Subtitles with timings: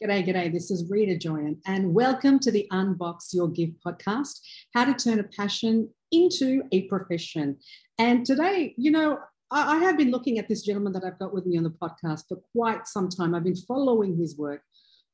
[0.00, 0.52] G'day, g'day.
[0.52, 4.38] This is Rita Joyan, and welcome to the Unbox Your Gift podcast
[4.72, 7.56] how to turn a passion into a profession.
[7.98, 9.18] And today, you know,
[9.50, 12.28] I, have been looking at this gentleman that I've got with me on the podcast
[12.28, 13.34] for quite some time.
[13.34, 14.62] I've been following his work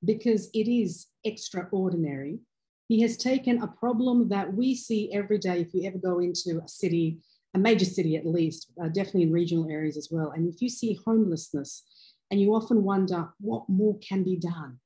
[0.04, 2.40] because it is extraordinary.
[2.88, 6.60] He has taken a problem that we see every day if you ever go into
[6.62, 7.20] a city,
[7.54, 10.32] a major city at least, uh, definitely in regional areas as well.
[10.32, 11.84] And if you see homelessness,
[12.30, 14.78] and you often wonder what more can be done.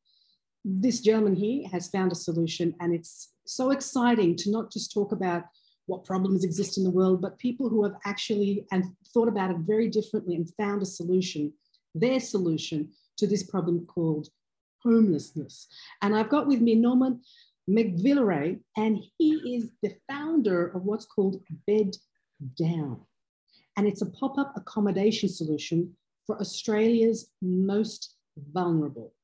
[0.65, 5.13] This gentleman here has found a solution, and it's so exciting to not just talk
[5.13, 5.45] about
[5.87, 8.85] what problems exist in the world, but people who have actually and
[9.15, 11.53] thought about it very differently and found a solution,
[11.95, 14.29] their solution to this problem called
[14.83, 15.67] homelessness.
[16.03, 17.23] And I've got with me Norman
[17.69, 21.97] McGillivray, and he is the founder of what's called Bed
[22.59, 23.01] Down.
[23.77, 25.97] And it's a pop up accommodation solution
[26.29, 28.15] for Australia's most
[28.53, 29.15] vulnerable.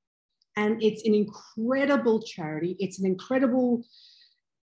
[0.57, 2.77] And it's an incredible charity.
[2.81, 3.85] It's an incredible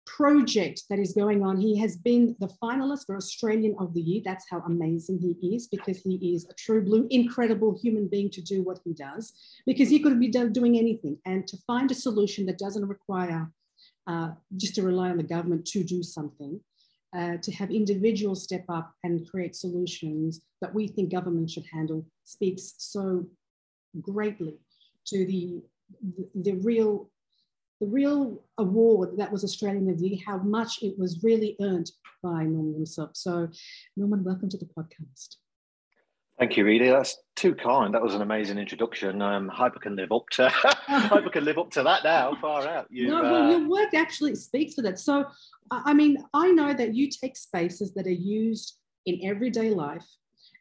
[0.06, 1.60] project that is going on.
[1.60, 4.22] He has been the finalist for Australian of the Year.
[4.24, 8.42] That's how amazing he is because he is a true blue, incredible human being to
[8.42, 9.34] do what he does
[9.66, 11.18] because he could be doing anything.
[11.26, 13.52] And to find a solution that doesn't require
[14.06, 16.60] uh, just to rely on the government to do something
[17.16, 22.06] uh, to have individuals step up and create solutions that we think government should handle
[22.24, 23.26] speaks so
[24.02, 24.56] greatly
[25.06, 25.62] to the,
[26.18, 27.10] the, the real
[27.82, 31.90] the real award that was Australian of the Year, how much it was really earned
[32.22, 33.12] by Norman himself.
[33.14, 33.48] So,
[33.96, 35.38] Norman, welcome to the podcast.
[36.40, 36.86] Thank you, Rita.
[36.86, 37.94] That's too kind.
[37.94, 39.22] That was an amazing introduction.
[39.22, 40.48] Um, hope I can live up to.
[40.50, 42.38] hope I can live up to that now.
[42.40, 42.88] Far out.
[42.90, 45.00] You, no, well, uh, your work actually speaks for that.
[45.00, 45.26] So,
[45.70, 50.08] I mean, I know that you take spaces that are used in everyday life,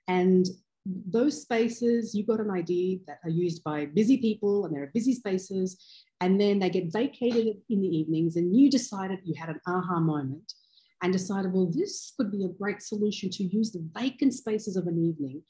[0.09, 0.49] and
[0.85, 4.91] those spaces you got an idea that are used by busy people, and there are
[4.93, 5.81] busy spaces,
[6.21, 10.01] and then they get vacated in the evenings, and you decided you had an aha
[10.01, 10.55] moment
[11.03, 14.89] and decided, well, this could be a great solution to use the vacant spaces of
[14.89, 15.41] an evening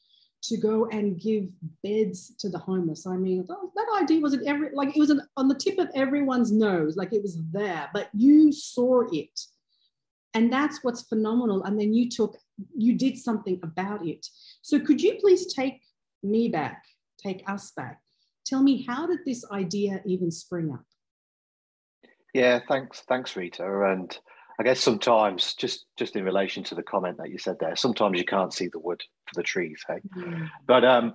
[0.40, 1.48] to go and give
[1.82, 3.06] beds to the homeless.
[3.06, 5.78] I mean, oh, that idea was not every like it was an, on the tip
[5.78, 9.40] of everyone's nose, like it was there, but you saw it.
[10.34, 11.64] And that's what's phenomenal.
[11.64, 12.36] And then you took,
[12.76, 14.26] you did something about it.
[14.62, 15.80] So could you please take
[16.22, 16.84] me back,
[17.20, 18.00] take us back?
[18.46, 20.84] Tell me, how did this idea even spring up?
[22.34, 23.64] Yeah, thanks, thanks, Rita.
[23.90, 24.16] And
[24.58, 28.18] I guess sometimes, just just in relation to the comment that you said there, sometimes
[28.18, 30.00] you can't see the wood for the trees, hey.
[30.16, 30.48] Mm.
[30.66, 31.14] But um,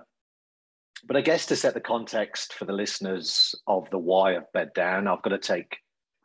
[1.06, 4.72] but I guess to set the context for the listeners of the why of bed
[4.74, 5.76] down, I've got to take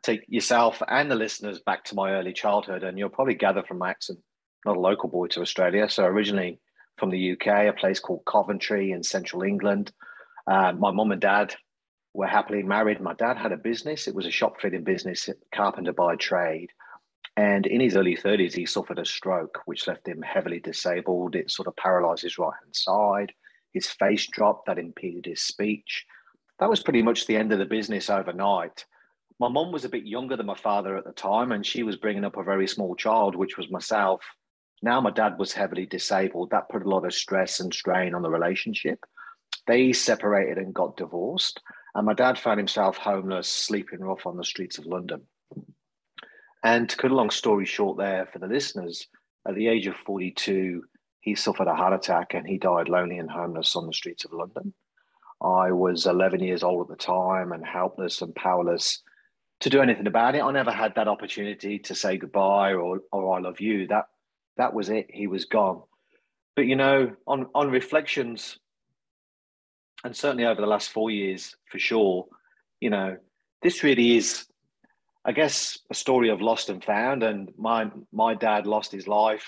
[0.02, 3.78] take yourself and the listeners back to my early childhood, and you'll probably gather from
[3.78, 4.18] my accent,
[4.64, 5.90] not a local boy to Australia.
[5.90, 6.58] So originally
[6.96, 9.92] from the UK, a place called Coventry in central England.
[10.46, 11.54] Uh, my mum and dad
[12.14, 13.00] were happily married.
[13.00, 16.70] My dad had a business; it was a shop fitting business, carpenter by trade.
[17.36, 21.34] And in his early 30s, he suffered a stroke, which left him heavily disabled.
[21.34, 23.32] It sort of paralyzed his right hand side.
[23.72, 26.04] His face dropped, that impeded his speech.
[26.58, 28.84] That was pretty much the end of the business overnight.
[29.38, 31.96] My mum was a bit younger than my father at the time, and she was
[31.96, 34.22] bringing up a very small child, which was myself.
[34.82, 36.50] Now, my dad was heavily disabled.
[36.50, 38.98] That put a lot of stress and strain on the relationship.
[39.66, 41.60] They separated and got divorced.
[41.94, 45.22] And my dad found himself homeless, sleeping rough on the streets of London.
[46.62, 49.06] And to cut a long story short, there for the listeners,
[49.48, 50.84] at the age of 42,
[51.20, 54.32] he suffered a heart attack and he died lonely and homeless on the streets of
[54.32, 54.74] London.
[55.42, 59.02] I was 11 years old at the time and helpless and powerless
[59.60, 60.42] to do anything about it.
[60.42, 63.86] I never had that opportunity to say goodbye or, or I love you.
[63.86, 64.06] That
[64.56, 65.06] that was it.
[65.10, 65.82] He was gone.
[66.56, 68.58] But you know, on on reflections,
[70.04, 72.26] and certainly over the last four years, for sure,
[72.80, 73.16] you know,
[73.62, 74.46] this really is
[75.24, 77.22] I guess a story of lost and found.
[77.22, 79.46] And my my dad lost his life.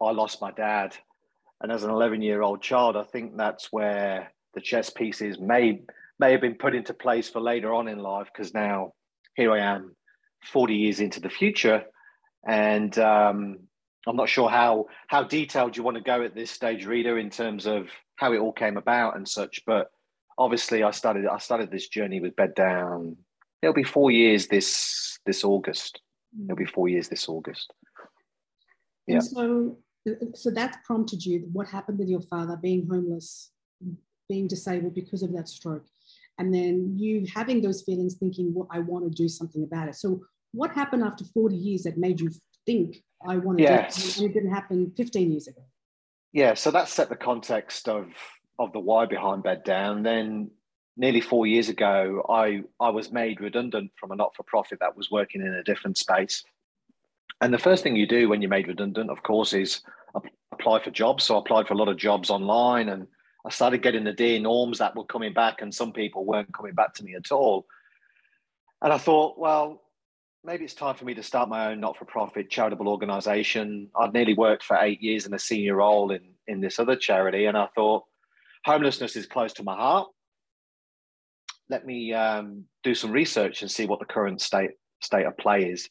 [0.00, 0.94] I lost my dad,
[1.62, 5.80] and as an 11 year old child, I think that's where the chess pieces may
[6.18, 8.28] may have been put into place for later on in life.
[8.32, 8.92] Because now
[9.34, 9.96] here I am,
[10.44, 11.84] 40 years into the future,
[12.46, 13.60] and um,
[14.06, 17.30] I'm not sure how how detailed you want to go at this stage, Rita, in
[17.30, 19.62] terms of how it all came about and such.
[19.66, 19.90] But
[20.36, 23.16] obviously, I started I started this journey with Bed Down
[23.66, 26.00] It'll be four years this this August.
[26.44, 27.72] It'll be four years this August.
[29.08, 29.16] Yeah.
[29.16, 29.78] And so,
[30.34, 31.48] so that prompted you.
[31.52, 33.50] What happened with your father being homeless,
[34.28, 35.84] being disabled because of that stroke,
[36.38, 39.96] and then you having those feelings, thinking, "Well, I want to do something about it."
[39.96, 40.20] So,
[40.52, 42.30] what happened after forty years that made you
[42.66, 43.96] think, "I want to yes.
[43.96, 44.16] do it"?
[44.18, 45.62] And it didn't happen fifteen years ago.
[46.32, 46.54] Yeah.
[46.54, 48.12] So that set the context of
[48.60, 50.04] of the why behind Bed Down.
[50.04, 50.52] Then
[50.96, 54.96] nearly four years ago, I, I was made redundant from a not for profit that
[54.96, 56.42] was working in a different space.
[57.40, 59.82] And the first thing you do when you're made redundant, of course, is
[60.52, 61.24] apply for jobs.
[61.24, 63.06] So I applied for a lot of jobs online and
[63.44, 66.74] I started getting the DEAR norms that were coming back, and some people weren't coming
[66.74, 67.64] back to me at all.
[68.82, 69.82] And I thought, well,
[70.42, 73.88] maybe it's time for me to start my own not for profit charitable organization.
[73.96, 77.44] I'd nearly worked for eight years in a senior role in, in this other charity.
[77.44, 78.02] And I thought,
[78.64, 80.08] homelessness is close to my heart
[81.68, 84.70] let me um, do some research and see what the current state
[85.02, 85.88] state of play is.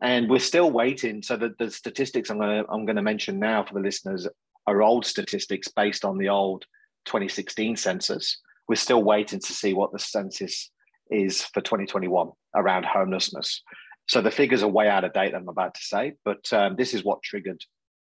[0.00, 1.22] And we're still waiting.
[1.22, 4.26] So the, the statistics I'm going to I'm to mention now for the listeners
[4.66, 6.64] are old statistics based on the old
[7.06, 8.38] 2016 census.
[8.68, 10.70] We're still waiting to see what the census
[11.10, 13.62] is for 2021 around homelessness.
[14.08, 15.34] So the figures are way out of date.
[15.34, 17.60] I'm about to say, but um, this is what triggered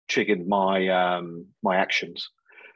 [0.08, 2.28] triggered my um, my actions.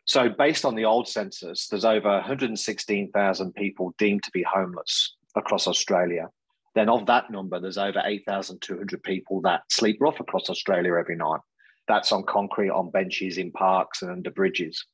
[0.06, 5.66] So, based on the old census, there's over 116,000 people deemed to be homeless across
[5.66, 6.28] Australia.
[6.76, 11.40] Then, of that number, there's over 8,200 people that sleep rough across Australia every night.
[11.88, 14.84] That's on concrete, on benches, in parks, and under bridges.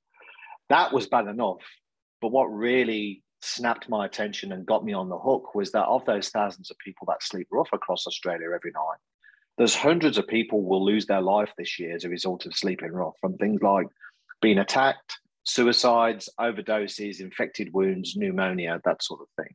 [0.70, 1.61] That was bad enough.
[2.23, 6.05] But what really snapped my attention and got me on the hook was that of
[6.06, 8.99] those thousands of people that sleep rough across Australia every night,
[9.59, 12.93] there's hundreds of people will lose their life this year as a result of sleeping
[12.93, 13.87] rough from things like
[14.42, 19.54] being attacked, suicides, overdoses, infected wounds, pneumonia, that sort of thing.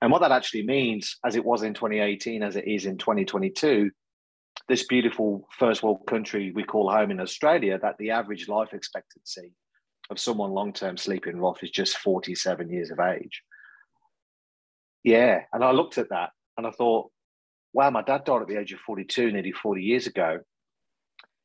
[0.00, 3.90] And what that actually means, as it was in 2018, as it is in 2022,
[4.68, 9.52] this beautiful first world country we call home in Australia, that the average life expectancy
[10.08, 13.42] of someone long term sleeping rough is just 47 years of age.
[15.02, 15.42] Yeah.
[15.52, 17.10] And I looked at that and I thought,
[17.72, 20.40] wow, my dad died at the age of 42, nearly 40 years ago.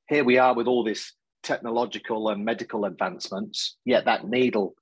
[0.08, 1.14] Here we are with all this
[1.46, 4.76] technological and medical advancements, yet that needle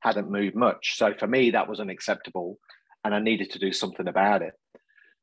[0.00, 0.96] hadn't moved much.
[0.96, 2.58] So for me, that was unacceptable,
[3.04, 4.54] and I needed to do something about it.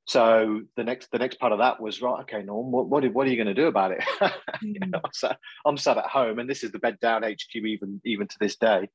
[0.05, 2.21] So the next the next part of that was right.
[2.21, 4.03] Okay, Norm, what what, what are you going to do about it?
[4.61, 5.33] you know, so
[5.65, 8.55] I'm sat at home, and this is the bed down HQ even even to this
[8.57, 8.89] day,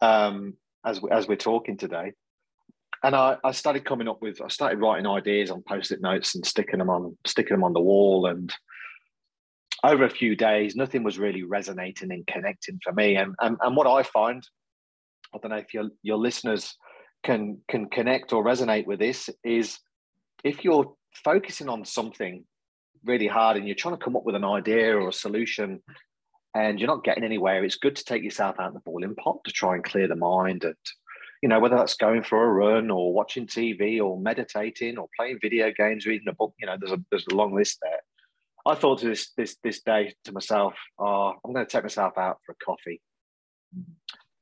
[0.00, 0.54] um,
[0.84, 2.12] as we, as we're talking today.
[3.02, 6.46] And I, I started coming up with I started writing ideas on post-it notes and
[6.46, 8.52] sticking them on sticking them on the wall and
[9.84, 13.16] over a few days, nothing was really resonating and connecting for me.
[13.16, 14.46] And, and, and what I find,
[15.34, 16.76] I don't know if your, your listeners
[17.22, 19.78] can, can connect or resonate with this, is
[20.44, 20.94] if you're
[21.24, 22.44] focusing on something
[23.04, 25.82] really hard and you're trying to come up with an idea or a solution
[26.54, 29.38] and you're not getting anywhere, it's good to take yourself out of the boiling pot
[29.44, 30.74] to try and clear the mind and
[31.42, 35.38] you know whether that's going for a run or watching TV or meditating or playing
[35.40, 36.54] video games, reading a book.
[36.58, 38.00] You know, there's a there's a long list there.
[38.66, 42.18] I thought to this this this day to myself, oh, I'm going to take myself
[42.18, 43.00] out for a coffee.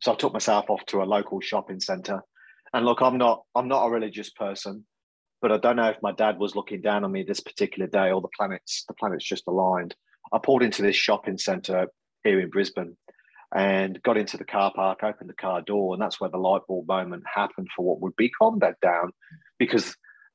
[0.00, 2.22] So I took myself off to a local shopping centre.
[2.72, 4.86] And look, I'm not I'm not a religious person,
[5.42, 8.10] but I don't know if my dad was looking down on me this particular day
[8.10, 9.94] or the planets the planets just aligned.
[10.32, 11.88] I pulled into this shopping centre
[12.24, 12.96] here in Brisbane
[13.54, 16.62] and got into the car park, opened the car door, and that's where the light
[16.66, 19.12] bulb moment happened for what would be Bed Down,
[19.58, 19.94] because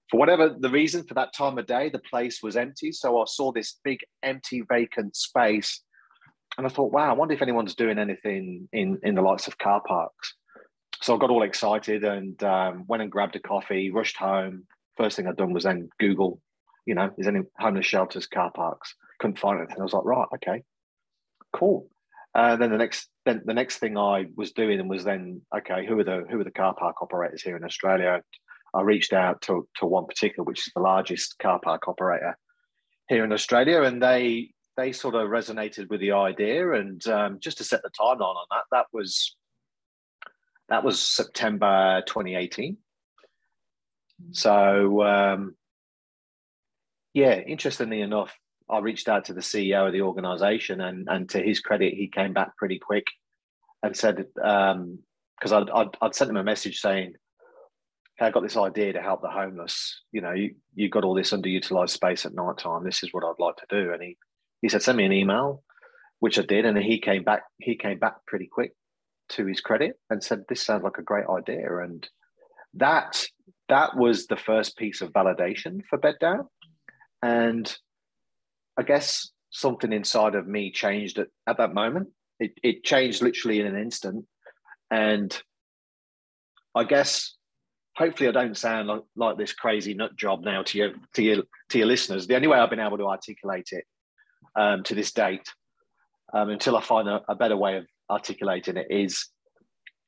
[0.09, 2.91] for whatever the reason for that time of day, the place was empty.
[2.91, 5.81] So I saw this big empty vacant space.
[6.57, 9.57] And I thought, wow, I wonder if anyone's doing anything in, in the likes of
[9.59, 10.35] car parks.
[11.01, 14.63] So I got all excited and um, went and grabbed a coffee, rushed home.
[14.97, 16.41] First thing I'd done was then Google,
[16.85, 18.95] you know, is any homeless shelters, car parks?
[19.19, 19.79] Couldn't find anything.
[19.79, 20.63] I was like, right, okay,
[21.53, 21.87] cool.
[22.35, 25.97] Uh, then the next then the next thing I was doing was then okay, who
[25.99, 28.21] are the who are the car park operators here in Australia?
[28.73, 32.37] I reached out to, to one particular, which is the largest car park operator
[33.07, 36.71] here in Australia, and they they sort of resonated with the idea.
[36.73, 39.35] And um, just to set the timeline on that, that was
[40.69, 42.77] that was September 2018.
[44.31, 45.55] So um,
[47.13, 48.37] yeah, interestingly enough,
[48.69, 52.07] I reached out to the CEO of the organisation, and and to his credit, he
[52.07, 53.05] came back pretty quick
[53.81, 54.99] and said because um,
[55.51, 57.13] I'd, I'd, I'd sent him a message saying
[58.21, 60.01] I got this idea to help the homeless.
[60.11, 62.83] You know, you, you've got all this underutilized space at night time.
[62.83, 63.93] This is what I'd like to do.
[63.93, 64.17] And he,
[64.61, 65.63] he said, send me an email,
[66.19, 66.65] which I did.
[66.65, 68.73] And he came back, he came back pretty quick
[69.29, 71.77] to his credit and said, this sounds like a great idea.
[71.77, 72.07] And
[72.73, 73.25] that,
[73.69, 76.47] that was the first piece of validation for Bed Down.
[77.21, 77.73] And
[78.77, 82.09] I guess something inside of me changed at, at that moment.
[82.39, 84.25] It, it changed literally in an instant.
[84.89, 85.41] And
[86.73, 87.35] I guess
[87.99, 91.43] hopefully I don't sound like, like this crazy nut job now to your to your
[91.69, 92.25] to your listeners.
[92.25, 93.83] The only way I've been able to articulate it
[94.55, 95.47] um, to this date,
[96.33, 99.27] um, until I find a, a, better way of articulating it, is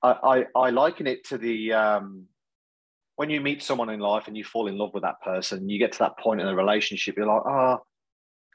[0.01, 2.27] I, I, I liken it to the um,
[3.17, 5.77] when you meet someone in life and you fall in love with that person, you
[5.77, 7.79] get to that point in a relationship, you're like, oh,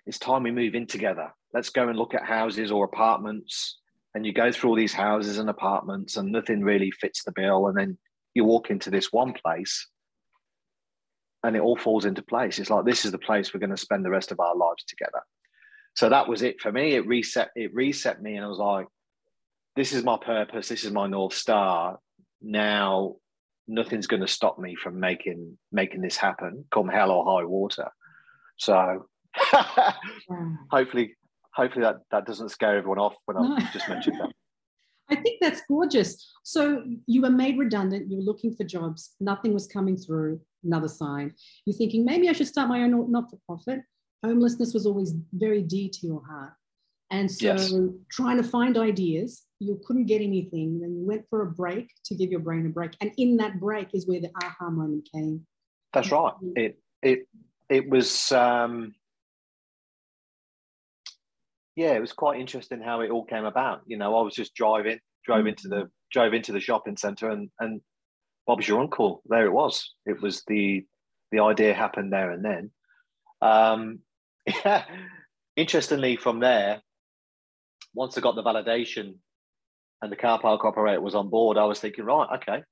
[0.06, 1.30] it's time we move in together.
[1.52, 3.78] Let's go and look at houses or apartments.
[4.14, 7.66] And you go through all these houses and apartments, and nothing really fits the bill.
[7.66, 7.98] And then
[8.36, 9.88] you walk into this one place
[11.42, 12.58] and it all falls into place.
[12.58, 14.84] It's like this is the place we're going to spend the rest of our lives
[14.84, 15.22] together.
[15.94, 16.92] So that was it for me.
[16.92, 17.48] It reset.
[17.56, 18.86] It reset me, and I was like,
[19.74, 20.68] "This is my purpose.
[20.68, 21.98] This is my north star.
[22.42, 23.16] Now,
[23.66, 27.88] nothing's going to stop me from making making this happen, come hell or high water."
[28.58, 29.06] So,
[30.70, 31.16] hopefully,
[31.54, 34.32] hopefully that that doesn't scare everyone off when I just mentioned that.
[35.10, 36.32] I think that's gorgeous.
[36.42, 40.88] So you were made redundant, you were looking for jobs, nothing was coming through, another
[40.88, 41.32] sign.
[41.64, 43.82] You're thinking, maybe I should start my own not for profit.
[44.24, 46.54] Homelessness was always very dear to your heart.
[47.10, 47.72] And so yes.
[48.10, 50.80] trying to find ideas, you couldn't get anything.
[50.80, 52.96] Then you went for a break to give your brain a break.
[53.00, 55.46] And in that break is where the aha moment came.
[55.92, 56.32] That's right.
[56.56, 57.28] It it
[57.70, 58.94] it was um
[61.76, 63.82] yeah, it was quite interesting how it all came about.
[63.86, 65.50] You know, I was just driving, drove mm.
[65.50, 67.82] into the drove into the shopping centre, and and
[68.46, 69.22] Bob's your uncle.
[69.26, 69.94] There it was.
[70.06, 70.84] It was the
[71.30, 72.70] the idea happened there and then.
[73.42, 73.98] Um,
[74.46, 74.84] yeah.
[75.56, 76.80] Interestingly, from there,
[77.94, 79.14] once I got the validation
[80.02, 82.62] and the car park operator was on board, I was thinking, right, okay,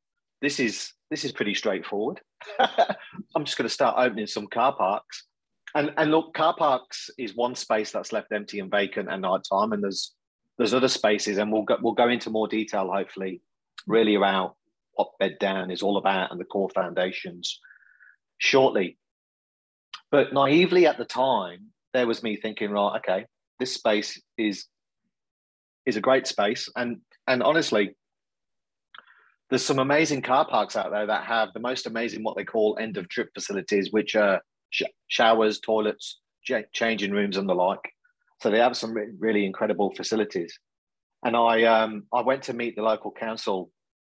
[0.40, 2.20] this is this is pretty straightforward.
[2.58, 5.24] I'm just going to start opening some car parks
[5.74, 9.40] and and look, car parks is one space that's left empty and vacant at night
[9.50, 10.14] time, and there's
[10.56, 13.40] there's other spaces, and we'll go, we'll go into more detail hopefully,
[13.86, 14.52] really around
[14.94, 17.58] what Bed Down is all about and the core foundations
[18.38, 18.96] shortly.
[20.12, 23.26] But naively at the time, there was me thinking, right, okay,
[23.58, 24.66] this space is
[25.86, 27.96] is a great space, and and honestly,
[29.50, 32.78] there's some amazing car parks out there that have the most amazing what they call
[32.80, 34.40] end of trip facilities, which are
[34.74, 37.92] sh- showers, toilets, ch- changing rooms, and the like.
[38.42, 40.58] So they have some re- really incredible facilities.
[41.24, 43.70] And I um, I went to meet the local council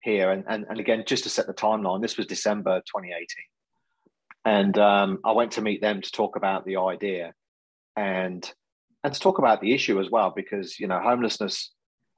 [0.01, 3.27] here, and, and and again just to set the timeline, this was December 2018,
[4.45, 7.33] and um, I went to meet them to talk about the idea,
[7.95, 8.50] and
[9.03, 11.71] and to talk about the issue as well, because you know homelessness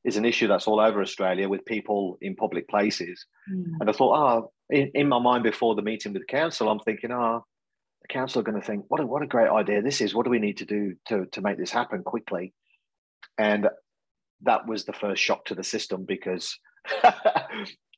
[0.06, 3.26] is an issue that's all over Australia with people in public places.
[3.52, 3.66] Mm.
[3.82, 6.80] And I thought, oh, in, in my mind before the meeting with the council, I'm
[6.80, 7.44] thinking, oh,
[8.08, 10.14] the council are going to think, what a, what a great idea this is.
[10.14, 12.54] What do we need to do to, to make this happen quickly?
[13.38, 13.68] And
[14.42, 16.58] that was the first shock to the system because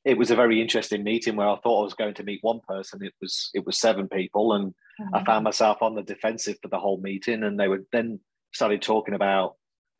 [0.06, 2.62] it was a very interesting meeting where I thought I was going to meet one
[2.68, 3.04] person.
[3.04, 5.16] It was it was seven people, and mm-hmm.
[5.16, 7.44] I found myself on the defensive for the whole meeting.
[7.44, 8.20] And they were then
[8.54, 9.56] started talking about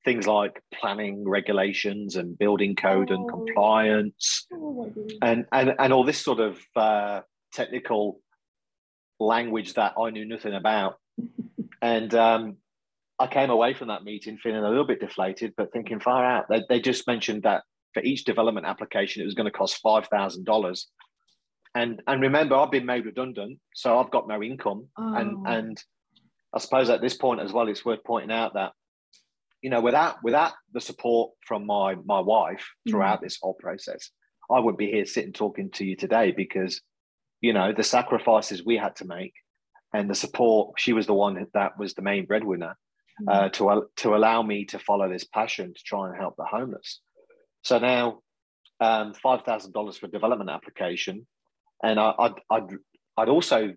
[0.06, 3.16] things like planning regulations and building code oh.
[3.16, 7.22] and compliance, oh and and and all this sort of uh,
[7.54, 8.22] technical
[9.20, 10.96] language that I knew nothing about.
[11.82, 12.58] and um,
[13.20, 16.46] I came away from that meeting feeling a little bit deflated, but thinking far out.
[16.50, 20.08] They, they just mentioned that for each development application, it was going to cost five
[20.08, 20.88] thousand dollars.
[21.76, 24.88] And and remember, I've been made redundant, so I've got no income.
[24.98, 25.16] Oh.
[25.16, 25.84] And and
[26.54, 28.72] I suppose at this point as well, it's worth pointing out that
[29.62, 33.24] you know without without the support from my my wife throughout mm.
[33.24, 34.12] this whole process,
[34.50, 36.82] I wouldn't be here sitting talking to you today because
[37.42, 39.34] you know the sacrifices we had to make
[39.94, 42.76] and the support she was the one that was the main breadwinner
[43.28, 43.54] uh, mm.
[43.54, 47.02] to to allow me to follow this passion to try and help the homeless.
[47.64, 48.20] So now
[48.80, 51.28] um, five thousand dollars for development application.
[51.84, 52.78] And I, would I'd,
[53.18, 53.74] I'd also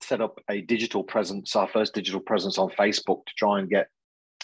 [0.00, 3.86] set up a digital presence our first digital presence on facebook to try and get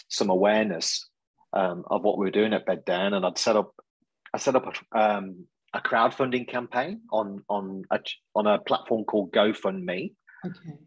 [0.07, 1.05] some awareness
[1.51, 3.13] um, of what we were doing at bed down.
[3.13, 3.73] And i'd set up
[4.33, 7.99] i set up a, um, a crowdfunding campaign on on a,
[8.35, 10.13] on a platform called GoFundMe.
[10.45, 10.77] Okay.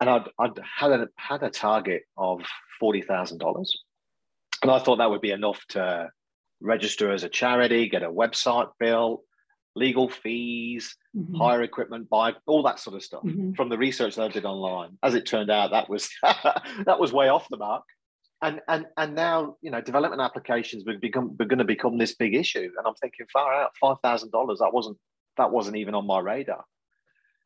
[0.00, 2.42] And I'd, I'd had a had a target of
[2.78, 3.76] forty thousand dollars,
[4.62, 6.10] and I thought that would be enough to
[6.60, 9.22] register as a charity, get a website built,
[9.74, 11.36] legal fees, mm-hmm.
[11.36, 13.22] hire equipment, buy all that sort of stuff.
[13.22, 13.52] Mm-hmm.
[13.52, 17.12] From the research that I did online, as it turned out, that was that was
[17.12, 17.84] way off the mark
[18.42, 22.14] and and and now you know development applications would become are going to become this
[22.14, 22.70] big issue.
[22.76, 24.98] And i'm thinking far out five thousand dollars that wasn't
[25.38, 26.64] that wasn't even on my radar.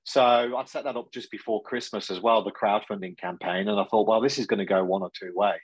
[0.04, 3.68] So i set that up just before christmas as well the crowdfunding campaign.
[3.68, 5.60] And i thought well this is going to go one or two ways.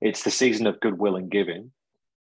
[0.00, 1.72] It's the season of goodwill and giving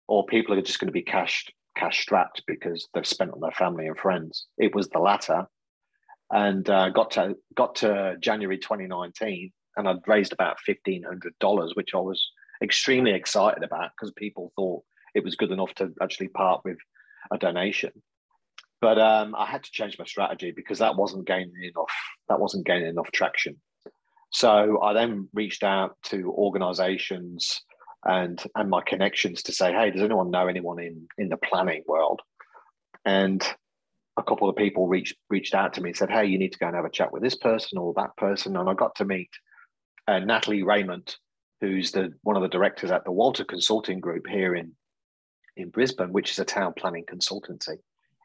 [0.07, 1.45] or people are just going to be cash
[1.77, 4.47] cash strapped because they've spent on their family and friends.
[4.57, 5.47] It was the latter.
[6.31, 11.73] And uh, got to got to january 2019 and I'd raised about fifteen hundred dollars,
[11.75, 14.83] which I was extremely excited about because people thought
[15.15, 16.77] it was good enough to actually part with
[17.31, 17.91] a donation.
[18.81, 21.93] But um, I had to change my strategy because that wasn't gaining enough.
[22.29, 23.57] That wasn't gaining enough traction.
[24.31, 27.61] So I then reached out to organisations
[28.03, 31.83] and and my connections to say, hey, does anyone know anyone in in the planning
[31.87, 32.21] world?
[33.05, 33.41] And
[34.17, 36.59] a couple of people reached reached out to me and said, hey, you need to
[36.59, 38.57] go and have a chat with this person or that person.
[38.57, 39.29] And I got to meet
[40.07, 41.17] uh, Natalie Rayment,
[41.61, 44.73] who's the one of the directors at the Wolter Consulting Group here in
[45.55, 47.77] in Brisbane, which is a town planning consultancy,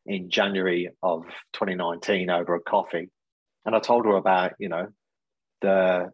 [0.06, 3.10] in January of 2019 over a coffee.
[3.66, 4.88] And I told her about, you know,
[5.60, 6.10] the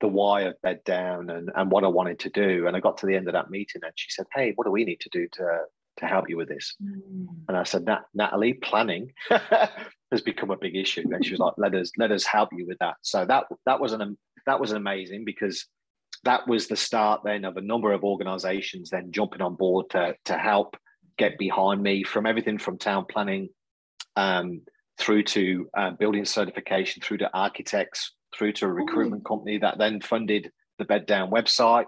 [0.00, 2.66] the why of bed down and, and what I wanted to do.
[2.66, 4.70] And I got to the end of that meeting and she said, Hey, what do
[4.70, 5.60] we need to do to
[6.00, 6.74] to help you with this?
[6.82, 7.26] Mm.
[7.48, 11.04] And I said, Nat- Natalie, planning has become a big issue.
[11.12, 12.96] And she was like, Let us let us help you with that.
[13.02, 15.66] So that that was an that was amazing because
[16.24, 20.14] that was the start then of a number of organizations then jumping on board to,
[20.26, 20.76] to help
[21.16, 23.48] get behind me from everything from town planning
[24.16, 24.60] um,
[24.98, 30.00] through to uh, building certification, through to architects, through to a recruitment company that then
[30.00, 31.86] funded the Bed Down website,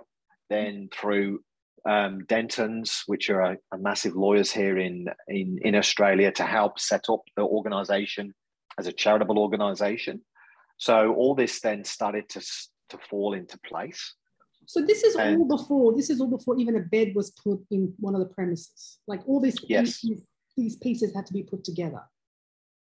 [0.48, 1.40] then through
[1.84, 6.78] um, Dentons, which are a, a, massive lawyers here in, in, in Australia, to help
[6.78, 8.34] set up the organization
[8.78, 10.20] as a charitable organization.
[10.76, 12.40] So all this then started to,
[12.90, 14.14] to fall into place.
[14.66, 17.60] So this is and, all before this is all before even a bed was put
[17.70, 18.98] in one of the premises.
[19.08, 20.00] Like all these yes.
[20.00, 20.22] these,
[20.56, 22.02] these pieces had to be put together.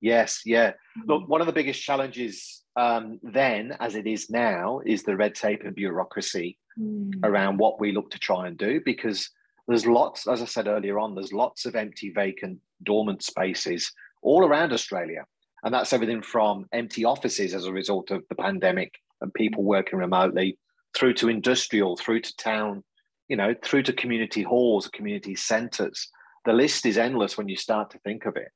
[0.01, 0.71] Yes, yeah.
[0.71, 1.11] Mm-hmm.
[1.11, 5.35] Look, one of the biggest challenges um, then, as it is now, is the red
[5.35, 7.11] tape and bureaucracy mm.
[7.23, 9.29] around what we look to try and do because
[9.67, 14.43] there's lots, as I said earlier on, there's lots of empty, vacant, dormant spaces all
[14.43, 15.25] around Australia.
[15.63, 19.99] And that's everything from empty offices as a result of the pandemic and people working
[19.99, 20.57] remotely
[20.95, 22.83] through to industrial, through to town,
[23.27, 26.09] you know, through to community halls, community centres.
[26.45, 28.49] The list is endless when you start to think of it.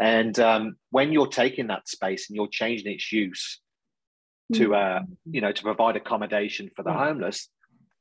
[0.00, 3.60] And um, when you're taking that space and you're changing its use
[4.54, 5.16] to, uh, mm.
[5.30, 7.48] you know, to provide accommodation for the homeless,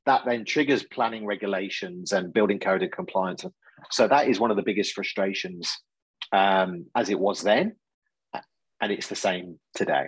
[0.06, 3.46] that then triggers planning regulations and building code and compliance.
[3.92, 5.76] So that is one of the biggest frustrations
[6.32, 7.76] um, as it was then,
[8.82, 10.08] and it's the same today.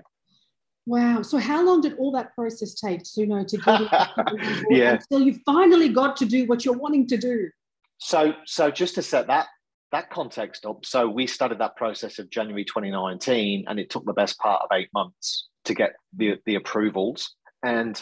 [0.86, 1.22] Wow.
[1.22, 3.82] So how long did all that process take, know, to get
[4.70, 4.94] yeah.
[4.94, 7.50] until you finally got to do what you're wanting to do?
[7.98, 9.48] So so just to set that
[9.92, 14.14] that context up, so we started that process of January 2019, and it took the
[14.14, 17.36] best part of eight months to get the the approvals.
[17.64, 18.02] And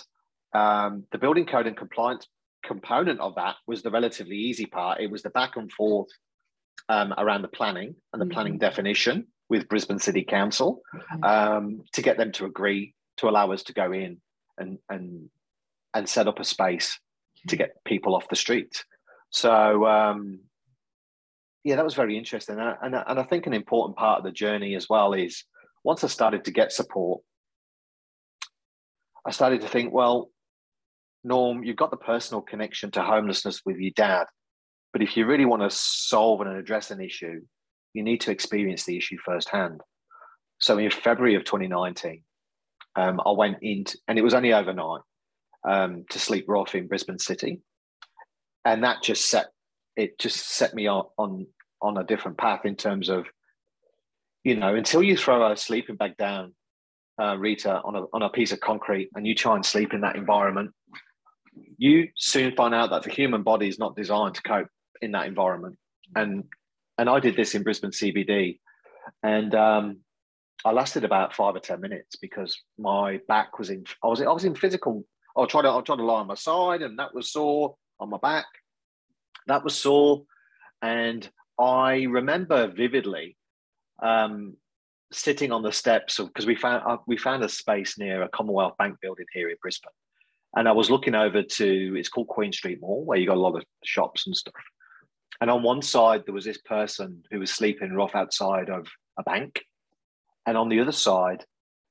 [0.55, 2.27] um, the building code and compliance
[2.63, 4.99] component of that was the relatively easy part.
[4.99, 6.09] It was the back and forth
[6.89, 8.33] um, around the planning and the mm-hmm.
[8.33, 10.81] planning definition with Brisbane City Council
[11.23, 14.17] um, to get them to agree to allow us to go in
[14.57, 15.29] and and
[15.93, 16.99] and set up a space
[17.47, 18.83] to get people off the street.
[19.29, 20.39] So um,
[21.63, 24.31] yeah, that was very interesting, and, and and I think an important part of the
[24.31, 25.43] journey as well is
[25.83, 27.21] once I started to get support,
[29.25, 30.29] I started to think, well,
[31.25, 34.25] Norm, you've got the personal connection to homelessness with your dad,
[34.93, 37.41] but if you really want to solve and address an issue,
[37.93, 39.81] you need to experience the issue firsthand.
[40.59, 42.21] So in February of 2019,
[42.95, 45.01] um, I went into, and it was only overnight,
[45.67, 47.61] um, to sleep rough in Brisbane City,
[48.63, 49.47] and that just set
[49.95, 51.47] it just set me on on
[51.81, 53.25] on a different path in terms of,
[54.43, 56.53] you know, until you throw a sleeping bag down,
[57.21, 60.01] uh, Rita, on a on a piece of concrete, and you try and sleep in
[60.01, 60.71] that environment,
[61.77, 64.67] you soon find out that the human body is not designed to cope
[65.01, 65.77] in that environment,
[66.15, 66.45] and
[66.97, 68.59] and I did this in Brisbane CBD,
[69.23, 69.97] and um,
[70.63, 73.85] I lasted about five or ten minutes because my back was in.
[74.03, 75.05] I was I was in physical.
[75.37, 78.09] I tried to I tried to lie on my side, and that was sore on
[78.09, 78.45] my back.
[79.47, 80.23] That was sore,
[80.81, 83.37] and I remember vividly
[84.01, 84.57] um,
[85.11, 88.77] sitting on the steps because we found uh, we found a space near a Commonwealth
[88.77, 89.91] Bank building here in Brisbane,
[90.55, 93.39] and I was looking over to it's called Queen Street Mall where you got a
[93.39, 94.53] lot of shops and stuff.
[95.41, 98.87] And on one side, there was this person who was sleeping rough outside of
[99.19, 99.61] a bank.
[100.45, 101.43] And on the other side,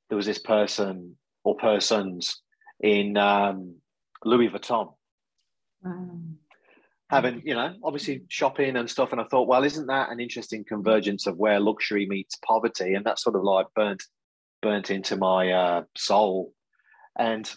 [0.09, 2.41] there was this person or persons
[2.81, 3.77] in um,
[4.25, 4.95] Louis Vuitton.
[7.11, 9.13] Having, you know, obviously shopping and stuff.
[9.13, 12.95] And I thought, well, isn't that an interesting convergence of where luxury meets poverty?
[12.95, 14.03] And that sort of like burnt
[14.63, 16.55] burnt into my uh, soul.
[17.19, 17.53] And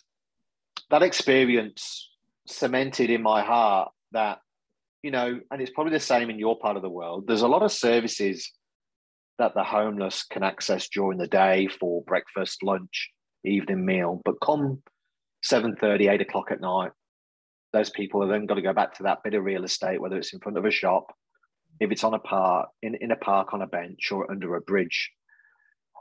[0.89, 2.09] that experience
[2.45, 4.39] cemented in my heart that
[5.03, 7.25] you know, and it's probably the same in your part of the world.
[7.27, 8.51] There's a lot of services
[9.37, 13.11] that the homeless can access during the day for breakfast, lunch,
[13.45, 14.21] evening meal.
[14.25, 14.81] But come
[15.45, 16.91] 7.30, 8 o'clock at night,
[17.73, 20.17] those people are then got to go back to that bit of real estate, whether
[20.17, 21.13] it's in front of a shop
[21.79, 24.61] if it's on a park, in, in a park on a bench or under a
[24.61, 25.11] bridge.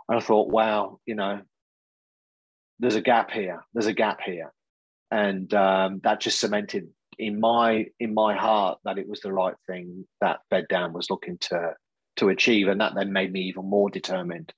[0.08, 1.42] And I thought, wow, you know,
[2.78, 3.64] there's a gap here.
[3.74, 4.52] There's a gap here.
[5.10, 6.88] And um, that just cemented
[7.18, 11.10] in my in my heart that it was the right thing that bed down was
[11.10, 11.72] looking to
[12.16, 14.52] to achieve and that then made me even more determined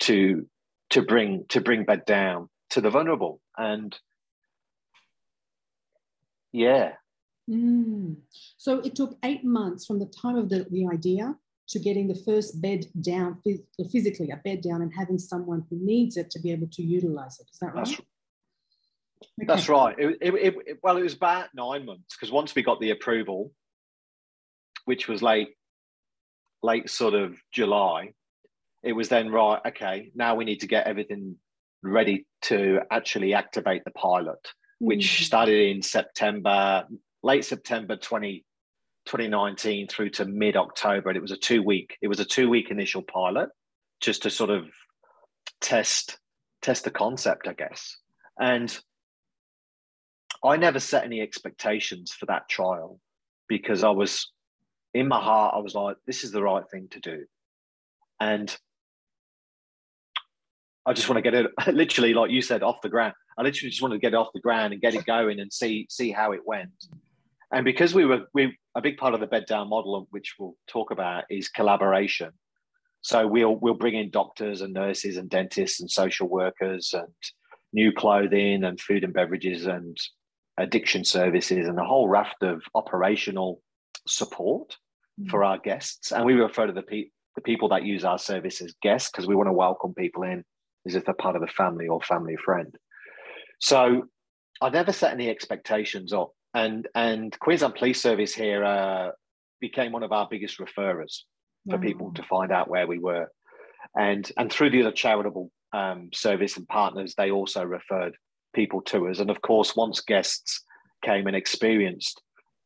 [0.00, 0.46] to
[0.90, 3.98] to bring to bring bed down to the vulnerable and
[6.52, 6.92] yeah
[7.50, 8.14] mm.
[8.56, 11.34] so it took eight months from the time of the, the idea
[11.68, 13.40] to getting the first bed down
[13.90, 17.40] physically a bed down and having someone who needs it to be able to utilize
[17.40, 18.00] it is that right that's.
[19.46, 20.34] That's right it, it,
[20.66, 23.52] it, well it was about nine months because once we got the approval
[24.84, 25.48] which was late
[26.62, 28.12] late sort of july
[28.82, 31.36] it was then right okay now we need to get everything
[31.82, 34.86] ready to actually activate the pilot mm-hmm.
[34.86, 36.86] which started in september
[37.22, 38.44] late september 20
[39.06, 41.96] 2019 through to mid October, and it was a two week.
[42.02, 43.48] It was a two week initial pilot,
[44.00, 44.66] just to sort of
[45.60, 46.18] test
[46.60, 47.96] test the concept, I guess.
[48.38, 48.76] And
[50.46, 53.00] I never set any expectations for that trial
[53.48, 54.30] because I was
[54.94, 55.54] in my heart.
[55.56, 57.24] I was like, this is the right thing to do,
[58.20, 58.56] and
[60.86, 63.14] I just want to get it literally, like you said, off the ground.
[63.38, 65.52] I literally just want to get it off the ground and get it going and
[65.52, 66.70] see see how it went.
[67.52, 70.56] And because we were we a big part of the bed down model, which we'll
[70.68, 72.30] talk about, is collaboration.
[73.02, 77.12] So we'll we'll bring in doctors and nurses and dentists and social workers and
[77.72, 79.96] new clothing and food and beverages and
[80.58, 83.60] addiction services and a whole raft of operational
[84.06, 84.76] support
[85.20, 85.28] mm.
[85.28, 86.12] for our guests.
[86.12, 89.26] And we refer to the, pe- the people that use our service as guests because
[89.26, 90.44] we want to welcome people in
[90.86, 92.74] as if they're part of the family or family friend.
[93.60, 94.04] So
[94.62, 99.10] I never set any expectations up and and Queensland Police Service here uh,
[99.60, 101.20] became one of our biggest referrers
[101.68, 103.28] for people to find out where we were,
[103.94, 108.16] and and through the other charitable um, service and partners, they also referred
[108.56, 109.20] people to us.
[109.20, 110.64] And of course, once guests
[111.04, 112.20] came and experienced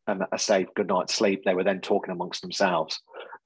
[0.06, 2.98] um, a safe good night's sleep, they were then talking amongst themselves.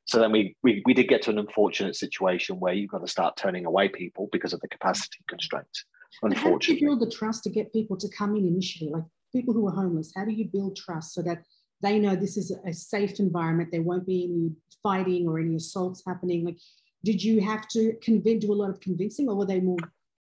[0.07, 3.09] So then we, we we did get to an unfortunate situation where you've got to
[3.09, 5.87] start turning away people because of the capacity constraints.
[6.23, 8.91] Unfortunately, how do you build the trust to get people to come in initially?
[8.91, 9.05] Like
[9.35, 10.13] people who are homeless?
[10.15, 11.43] How do you build trust so that
[11.81, 13.71] they know this is a safe environment?
[13.73, 14.53] There won't be any
[14.83, 16.45] fighting or any assaults happening.
[16.45, 16.59] Like,
[17.03, 19.79] did you have to convince, do a lot of convincing, or were they more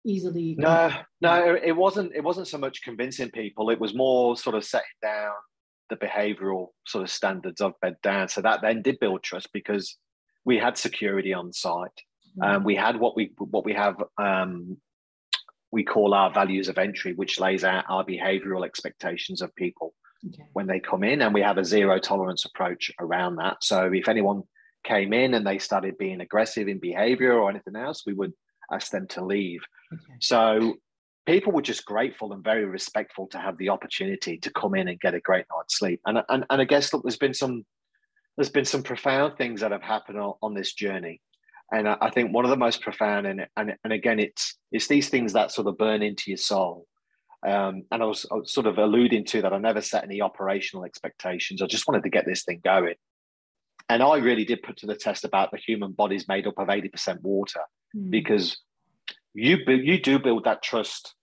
[0.05, 0.55] easily?
[0.57, 2.13] No, no, it wasn't.
[2.15, 3.69] It wasn't so much convincing people.
[3.69, 5.33] It was more sort of setting down
[5.89, 8.27] the behavioural sort of standards of bed down.
[8.27, 9.97] So that then did build trust because
[10.45, 11.89] we had security on site.
[12.37, 12.43] Mm-hmm.
[12.43, 14.77] Um, we had what we what we have um,
[15.71, 19.93] we call our values of entry, which lays out our behavioral expectations of people
[20.27, 20.43] okay.
[20.53, 21.21] when they come in.
[21.21, 23.63] And we have a zero tolerance approach around that.
[23.63, 24.43] So if anyone
[24.83, 28.33] came in and they started being aggressive in behavior or anything else, we would
[28.71, 29.61] ask them to leave.
[29.93, 30.03] Okay.
[30.19, 30.75] So
[31.25, 34.99] people were just grateful and very respectful to have the opportunity to come in and
[34.99, 36.01] get a great night's sleep.
[36.05, 37.65] And, and, and I guess, look, there's been some
[38.39, 41.19] there's been some profound things that have happened on, on this journey.
[41.73, 45.09] And I think one of the most profound, and, and, and again, it's, it's these
[45.09, 46.87] things that sort of burn into your soul.
[47.45, 50.21] Um, and I was, I was, sort of alluding to that I never set any
[50.21, 51.61] operational expectations.
[51.61, 52.95] I just wanted to get this thing going.
[53.89, 56.69] And I really did put to the test about the human body's made up of
[56.69, 57.61] 80% water
[57.95, 58.09] mm.
[58.09, 58.57] because
[59.33, 61.13] you, you do build that trust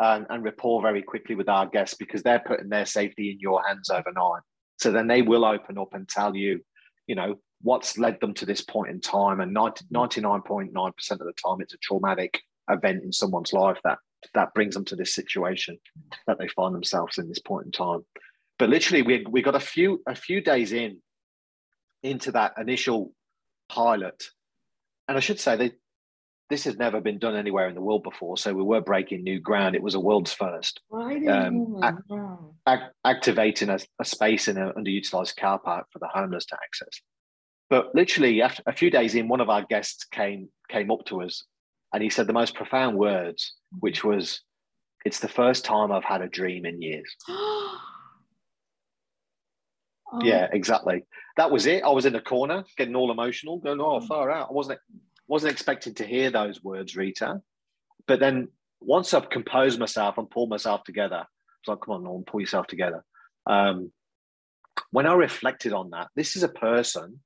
[0.00, 3.62] and, and rapport very quickly with our guests because they're putting their safety in your
[3.66, 4.42] hands overnight.
[4.78, 6.60] So then they will open up and tell you,
[7.06, 9.40] you know, what's led them to this point in time.
[9.40, 13.98] And 99.9% of the time, it's a traumatic event in someone's life that
[14.32, 15.78] that brings them to this situation
[16.26, 18.00] that they find themselves in this point in time.
[18.58, 21.00] But literally, we we got a few a few days in
[22.02, 23.12] into that initial
[23.68, 24.24] pilot,
[25.08, 25.72] and I should say that
[26.50, 28.36] this has never been done anywhere in the world before.
[28.36, 29.74] So we were breaking new ground.
[29.74, 30.80] It was a world's first.
[31.26, 31.80] Um,
[32.66, 37.00] act, activating a, a, space in an underutilized car park for the homeless to access.
[37.70, 41.22] But literally, after a few days in, one of our guests came came up to
[41.22, 41.44] us,
[41.92, 44.42] and he said the most profound words, which was,
[45.06, 47.80] "It's the first time I've had a dream in years." oh.
[50.20, 51.04] Yeah, exactly.
[51.38, 51.82] That was it.
[51.82, 54.06] I was in a corner, getting all emotional, going, "Oh, mm.
[54.06, 54.78] far out." I wasn't
[55.26, 57.40] wasn't expecting to hear those words, Rita.
[58.06, 58.48] But then
[58.80, 61.26] once I've composed myself and pulled myself together, I
[61.66, 63.04] was like, "Come on, Norm, pull yourself together."
[63.46, 63.92] Um,
[64.90, 67.20] when I reflected on that, this is a person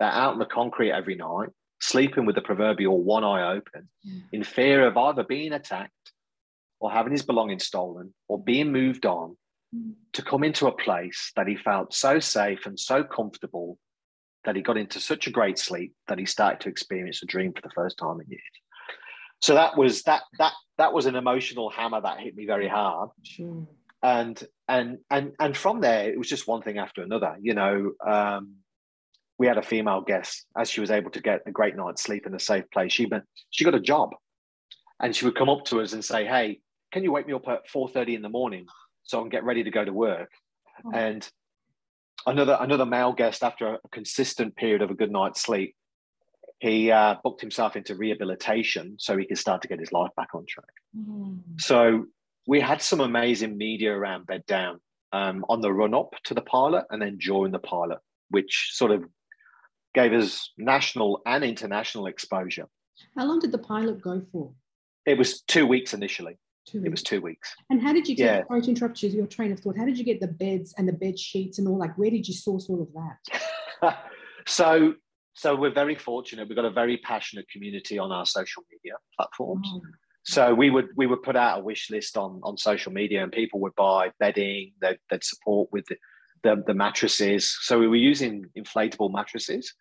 [0.00, 4.22] they're out in the concrete every night, sleeping with the proverbial one eye open, yeah.
[4.32, 6.12] in fear of either being attacked
[6.80, 9.36] or having his belongings stolen or being moved on,
[9.74, 9.92] mm.
[10.12, 13.78] to come into a place that he felt so safe and so comfortable
[14.44, 17.52] that he got into such a great sleep that he started to experience a dream
[17.52, 18.42] for the first time in years.
[19.40, 23.10] So that was that that that was an emotional hammer that hit me very hard.
[23.22, 23.66] Sure.
[24.02, 27.36] And and and and from there, it was just one thing after another.
[27.40, 28.56] You know, um,
[29.38, 32.26] we had a female guest as she was able to get a great night's sleep
[32.26, 32.92] in a safe place.
[32.92, 34.10] She went, she got a job,
[35.00, 36.60] and she would come up to us and say, "Hey,
[36.92, 38.66] can you wake me up at four thirty in the morning
[39.02, 40.30] so I can get ready to go to work?"
[40.84, 40.92] Oh.
[40.94, 41.28] And
[42.26, 45.74] another another male guest after a consistent period of a good night's sleep
[46.60, 50.28] he uh, booked himself into rehabilitation so he could start to get his life back
[50.34, 50.66] on track.
[50.96, 51.40] Mm.
[51.58, 52.06] so
[52.46, 54.80] we had some amazing media around bed down
[55.12, 57.98] um, on the run up to the pilot and then during the pilot
[58.30, 59.04] which sort of
[59.94, 62.66] gave us national and international exposure.
[63.16, 64.52] How long did the pilot go for?
[65.06, 67.54] It was two weeks initially Two it was two weeks.
[67.70, 68.42] And how did you get, yeah.
[68.48, 70.88] sorry to interrupt you, your train of thought, how did you get the beds and
[70.88, 72.88] the bed sheets and all, like, where did you source all of
[73.82, 73.98] that?
[74.46, 74.94] so,
[75.34, 76.48] so we're very fortunate.
[76.48, 79.68] We've got a very passionate community on our social media platforms.
[79.70, 79.82] Oh.
[80.26, 83.30] So we would we would put out a wish list on on social media, and
[83.30, 84.72] people would buy bedding.
[84.80, 85.96] They'd, they'd support with the,
[86.42, 87.54] the, the mattresses.
[87.60, 89.74] So we were using inflatable mattresses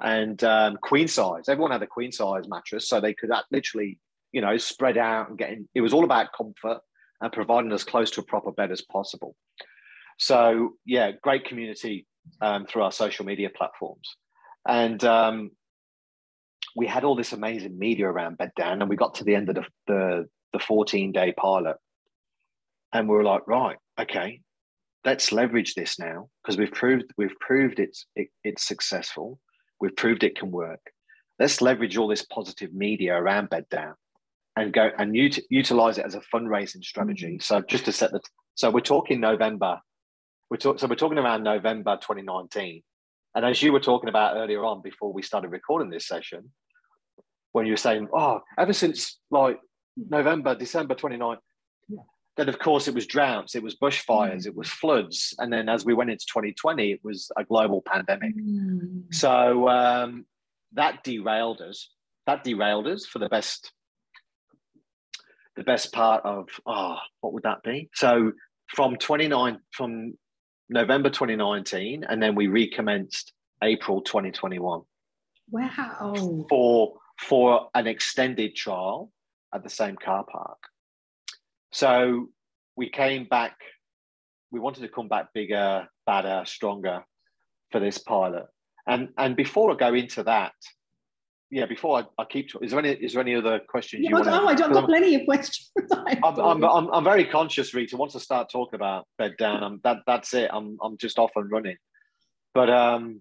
[0.00, 1.48] and um, queen size.
[1.48, 3.98] Everyone had a queen size mattress, so they could literally
[4.32, 6.80] you know, spread out and getting, it was all about comfort
[7.20, 9.36] and providing as close to a proper bed as possible.
[10.18, 12.06] So, yeah, great community
[12.40, 14.16] um, through our social media platforms.
[14.66, 15.50] And um,
[16.76, 19.48] we had all this amazing media around Bed Down, and we got to the end
[19.48, 21.76] of the, the, the 14 day pilot.
[22.92, 24.40] And we were like, right, okay,
[25.04, 29.38] let's leverage this now because we've proved we've proved it's it, it's successful.
[29.80, 30.80] We've proved it can work.
[31.38, 33.94] Let's leverage all this positive media around Bed Down
[34.56, 37.36] and go and ut- utilize it as a fundraising strategy.
[37.38, 37.42] Mm.
[37.42, 38.20] So just to set the
[38.54, 39.80] so we're talking November.
[40.50, 42.82] We're talk, so we're talking around November 2019.
[43.34, 46.52] And as you were talking about earlier on before we started recording this session,
[47.52, 49.58] when you were saying, oh, ever since like
[49.96, 51.38] November, December 29,
[51.88, 51.98] yeah.
[52.36, 54.46] then of course it was droughts, it was bushfires, mm.
[54.48, 55.34] it was floods.
[55.38, 58.36] And then as we went into 2020, it was a global pandemic.
[58.36, 59.14] Mm.
[59.14, 60.26] So um,
[60.72, 61.88] that derailed us.
[62.26, 63.72] That derailed us for the best
[65.56, 67.90] the best part of oh, what would that be?
[67.94, 68.32] So
[68.68, 70.14] from 29 from
[70.68, 74.82] November 2019, and then we recommenced April 2021.
[75.50, 76.44] Wow.
[76.48, 79.12] For for an extended trial
[79.54, 80.58] at the same car park.
[81.72, 82.28] So
[82.76, 83.56] we came back,
[84.50, 87.04] we wanted to come back bigger, badder, stronger
[87.70, 88.46] for this pilot.
[88.86, 90.54] And and before I go into that,
[91.52, 94.04] yeah, before I, I keep, is there any is there any other questions?
[94.04, 95.70] You want oh, I don't got plenty of questions.
[95.92, 97.96] I'm, I'm, I'm, I'm, very conscious, Rita.
[97.96, 100.50] Once I start talking about bed down, I'm, that that's it.
[100.52, 101.76] I'm I'm just off and running.
[102.54, 103.20] But um,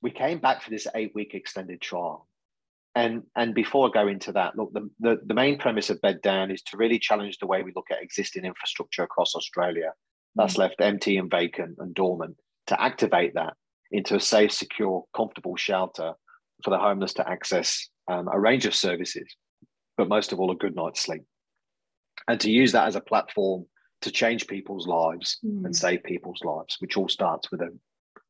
[0.00, 2.28] we came back for this eight week extended trial,
[2.94, 6.22] and and before I go into that, look, the, the the main premise of bed
[6.22, 9.92] down is to really challenge the way we look at existing infrastructure across Australia
[10.38, 10.58] that's mm.
[10.58, 12.36] left empty and vacant and dormant
[12.68, 13.54] to activate that
[13.90, 16.14] into a safe, secure, comfortable shelter
[16.64, 19.26] for the homeless to access um, a range of services,
[19.96, 21.22] but most of all, a good night's sleep.
[22.26, 23.66] And to use that as a platform
[24.02, 25.64] to change people's lives mm.
[25.64, 27.76] and save people's lives, which all starts with a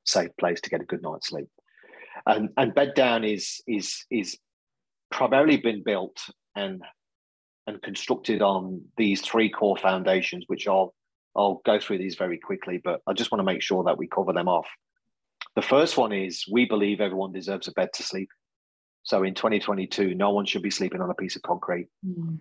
[0.05, 1.49] safe place to get a good night's sleep.
[2.27, 4.37] And, and bed down is is is
[5.11, 6.19] primarily been built
[6.57, 6.83] and
[7.67, 10.95] and constructed on these three core foundations, which I'll
[11.37, 14.09] I'll go through these very quickly, but I just want to make sure that we
[14.09, 14.67] cover them off.
[15.59, 18.29] The first one is we believe everyone deserves a bed to sleep.
[19.03, 22.39] So in 2022, no one should be sleeping on a piece of concrete, mm.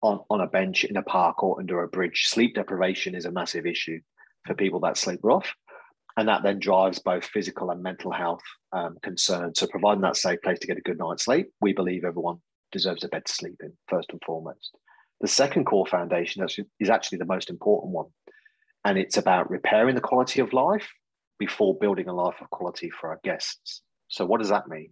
[0.00, 2.24] on, on a bench, in a park, or under a bridge.
[2.28, 4.00] Sleep deprivation is a massive issue
[4.46, 5.54] for people that sleep rough.
[6.16, 8.40] And that then drives both physical and mental health
[8.72, 9.60] um, concerns.
[9.60, 12.38] So, providing that safe place to get a good night's sleep, we believe everyone
[12.72, 14.74] deserves a bed to sleep in, first and foremost.
[15.20, 16.46] The second core foundation
[16.80, 18.06] is actually the most important one.
[18.86, 20.88] And it's about repairing the quality of life
[21.40, 23.82] before building a life of quality for our guests.
[24.06, 24.90] So, what does that mean?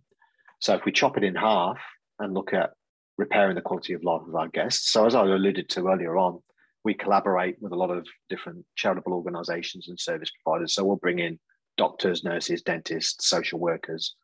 [0.60, 1.78] So, if we chop it in half
[2.18, 2.70] and look at
[3.18, 6.40] repairing the quality of life of our guests, so as I alluded to earlier on,
[6.84, 10.74] we collaborate with a lot of different charitable organizations and service providers.
[10.74, 11.38] So, we'll bring in
[11.76, 14.16] doctors, nurses, dentists, social workers,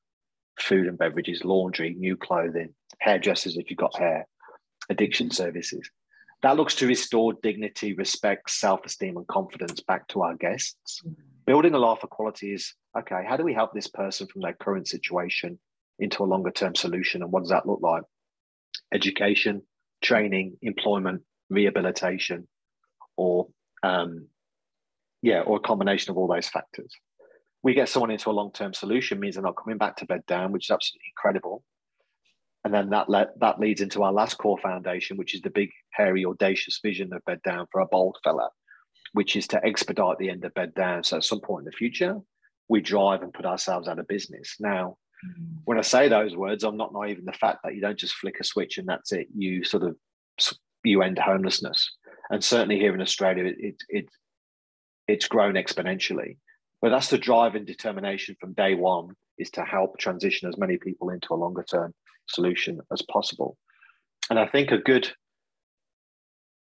[0.58, 4.26] food and beverages, laundry, new clothing, hairdressers if you've got hair,
[4.88, 5.88] addiction services.
[6.42, 11.02] That looks to restore dignity, respect, self esteem, and confidence back to our guests.
[11.06, 14.42] Mm-hmm building a life of quality is okay, how do we help this person from
[14.42, 15.58] their current situation
[15.98, 17.22] into a longer term solution?
[17.22, 18.02] And what does that look like?
[18.92, 19.62] Education,
[20.02, 22.48] training, employment, rehabilitation,
[23.16, 23.48] or
[23.82, 24.28] um,
[25.22, 26.92] yeah, or a combination of all those factors.
[27.62, 30.52] we get someone into a long-term solution means they're not coming back to bed down,
[30.52, 31.64] which is absolutely incredible.
[32.62, 35.70] And then that le- that leads into our last core foundation, which is the big,
[35.92, 38.50] hairy, audacious vision of bed down for a bold fella,
[39.14, 41.04] which is to expedite the end of bed down.
[41.04, 42.20] So at some point in the future,
[42.68, 44.56] we drive and put ourselves out of business.
[44.58, 45.56] Now, mm.
[45.64, 48.16] when I say those words, I'm not naive in the fact that you don't just
[48.16, 49.28] flick a switch and that's it.
[49.34, 49.96] You sort of
[50.82, 51.90] you end homelessness,
[52.28, 54.06] and certainly here in Australia, it it, it
[55.06, 56.36] it's grown exponentially.
[56.82, 60.76] But that's the drive and determination from day one is to help transition as many
[60.76, 61.94] people into a longer term
[62.28, 63.56] solution as possible.
[64.28, 65.10] And I think a good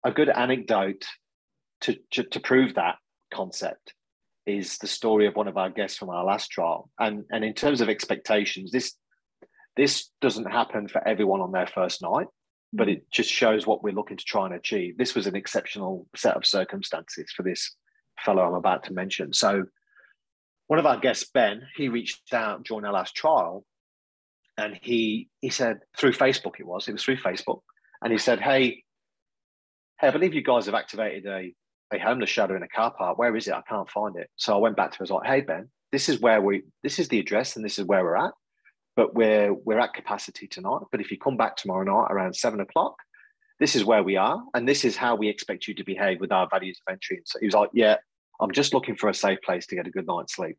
[0.04, 1.06] a good anecdote
[1.82, 2.96] to, to, to prove that
[3.34, 3.94] concept
[4.46, 6.90] is the story of one of our guests from our last trial.
[7.00, 8.96] And, and in terms of expectations, this
[9.76, 12.28] this doesn't happen for everyone on their first night,
[12.72, 14.98] but it just shows what we're looking to try and achieve.
[14.98, 17.76] This was an exceptional set of circumstances for this
[18.24, 19.34] fellow I'm about to mention.
[19.34, 19.66] So
[20.68, 23.66] one of our guests, Ben, he reached out during our last trial
[24.58, 27.60] and he he said through Facebook it was, it was through Facebook,
[28.02, 28.84] and he said, Hey,
[30.00, 31.54] hey, I believe you guys have activated a
[31.94, 33.18] a homeless shelter in a car park.
[33.18, 33.54] Where is it?
[33.54, 34.30] I can't find it.
[34.36, 35.02] So I went back to him.
[35.02, 37.78] I was like, hey Ben, this is where we this is the address and this
[37.80, 38.32] is where we're at.
[38.96, 40.82] But we're we're at capacity tonight.
[40.92, 42.96] But if you come back tomorrow night around seven o'clock,
[43.60, 46.32] this is where we are, and this is how we expect you to behave with
[46.32, 47.18] our values of entry.
[47.18, 47.98] And so he was like, Yeah,
[48.40, 50.58] I'm just looking for a safe place to get a good night's sleep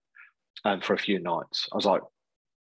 [0.65, 1.69] um, for a few nights.
[1.73, 2.03] I was like,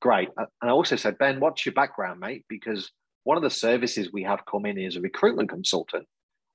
[0.01, 0.29] Great.
[0.37, 2.45] And I also said, Ben, what's your background, mate?
[2.49, 2.91] Because
[3.23, 6.05] one of the services we have come in is a recruitment consultant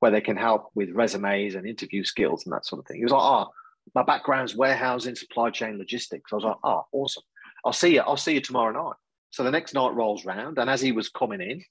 [0.00, 2.98] where they can help with resumes and interview skills and that sort of thing.
[2.98, 3.48] He was like, oh,
[3.94, 6.32] my background's warehousing, supply chain, logistics.
[6.32, 7.22] I was like, oh, awesome.
[7.64, 8.00] I'll see you.
[8.00, 8.96] I'll see you tomorrow night.
[9.30, 11.62] So the next night rolls round, and as he was coming in,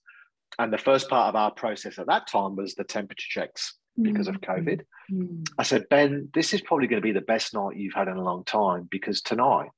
[0.58, 4.28] and the first part of our process at that time was the temperature checks because
[4.28, 4.52] of mm-hmm.
[4.52, 4.82] COVID.
[5.12, 5.44] Mm-hmm.
[5.58, 8.18] I said, Ben, this is probably going to be the best night you've had in
[8.18, 9.70] a long time because tonight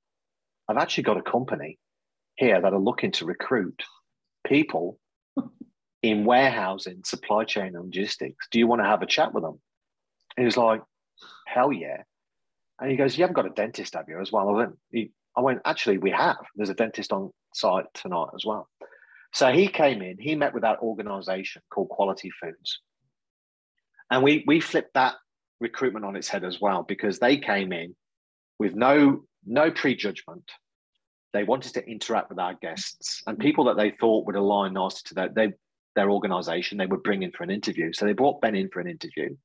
[0.68, 1.80] I've actually got a company
[2.36, 3.84] here that are looking to recruit
[4.46, 5.00] people
[6.02, 8.48] in warehousing, supply chain, and logistics.
[8.52, 9.60] Do you want to have a chat with them?
[10.36, 10.82] And he was like,
[11.46, 12.04] hell yeah.
[12.80, 14.50] And he goes, You haven't got a dentist, have you, as well?
[14.50, 16.38] I went, he, I went, Actually, we have.
[16.56, 18.68] There's a dentist on site tonight as well.
[19.34, 22.80] So he came in, he met with that organization called Quality Foods.
[24.10, 25.16] And we, we flipped that
[25.62, 27.96] recruitment on its head as well because they came in
[28.60, 30.52] with no, no prejudgment.
[31.32, 35.02] They wanted to interact with our guests and people that they thought would align nicely
[35.06, 35.36] to that.
[35.36, 35.54] They,
[35.96, 37.94] their organization they would bring in for an interview.
[37.94, 39.36] So they brought Ben in for an interview.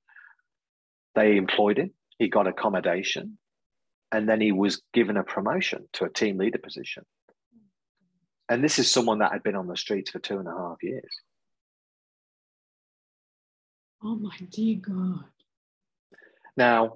[1.14, 1.92] They employed him.
[2.18, 3.38] He got accommodation.
[4.12, 7.04] And then he was given a promotion to a team leader position.
[8.48, 10.76] And this is someone that had been on the streets for two and a half
[10.82, 11.20] years.
[14.02, 15.24] Oh my dear God.
[16.56, 16.94] Now,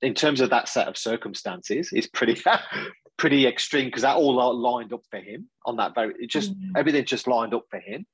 [0.00, 2.40] in, terms of that set of circumstances, it's pretty
[3.16, 6.70] pretty extreme because that all lined up for him on that very it just mm.
[6.76, 8.04] everything just lined up for him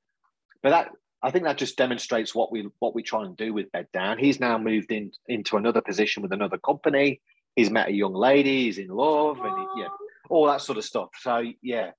[0.63, 0.89] but that
[1.23, 4.17] I think that just demonstrates what we what we try and do with Bed Down.
[4.17, 7.21] He's now moved in into another position with another company.
[7.55, 8.63] He's met a young lady.
[8.63, 9.89] He's in love, and he, yeah,
[10.29, 11.09] all that sort of stuff.
[11.19, 11.91] So yeah,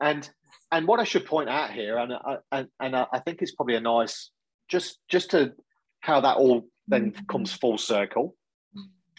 [0.00, 0.28] and
[0.70, 3.74] and what I should point out here, and I, and and I think it's probably
[3.74, 4.30] a nice
[4.68, 5.52] just just to
[6.00, 8.36] how that all then comes full circle.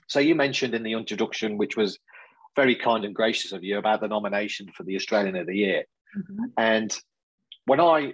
[0.07, 1.97] So you mentioned in the introduction, which was
[2.55, 5.85] very kind and gracious of you, about the nomination for the Australian of the Year,
[6.17, 6.45] mm-hmm.
[6.57, 6.97] and
[7.65, 8.13] when I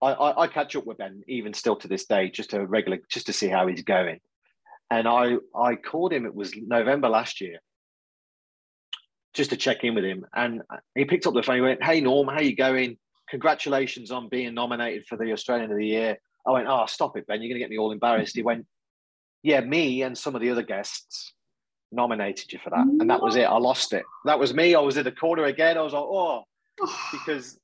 [0.00, 2.98] I, I, I, catch up with Ben even still to this day, just to regular,
[3.08, 4.20] just to see how he's going.
[4.90, 6.24] And I I called him.
[6.24, 7.58] It was November last year,
[9.34, 10.24] just to check in with him.
[10.34, 10.62] And
[10.94, 11.56] he picked up the phone.
[11.56, 12.96] He went, "Hey Norm, how you going?
[13.28, 17.26] Congratulations on being nominated for the Australian of the Year." I went, "Oh, stop it,
[17.26, 17.42] Ben.
[17.42, 18.66] You're going to get me all embarrassed." He went,
[19.42, 21.34] "Yeah, me and some of the other guests
[21.92, 23.44] nominated you for that, and that was it.
[23.44, 24.04] I lost it.
[24.24, 24.74] That was me.
[24.74, 25.78] I was in the corner again.
[25.78, 26.44] I was like, oh,
[27.12, 27.58] because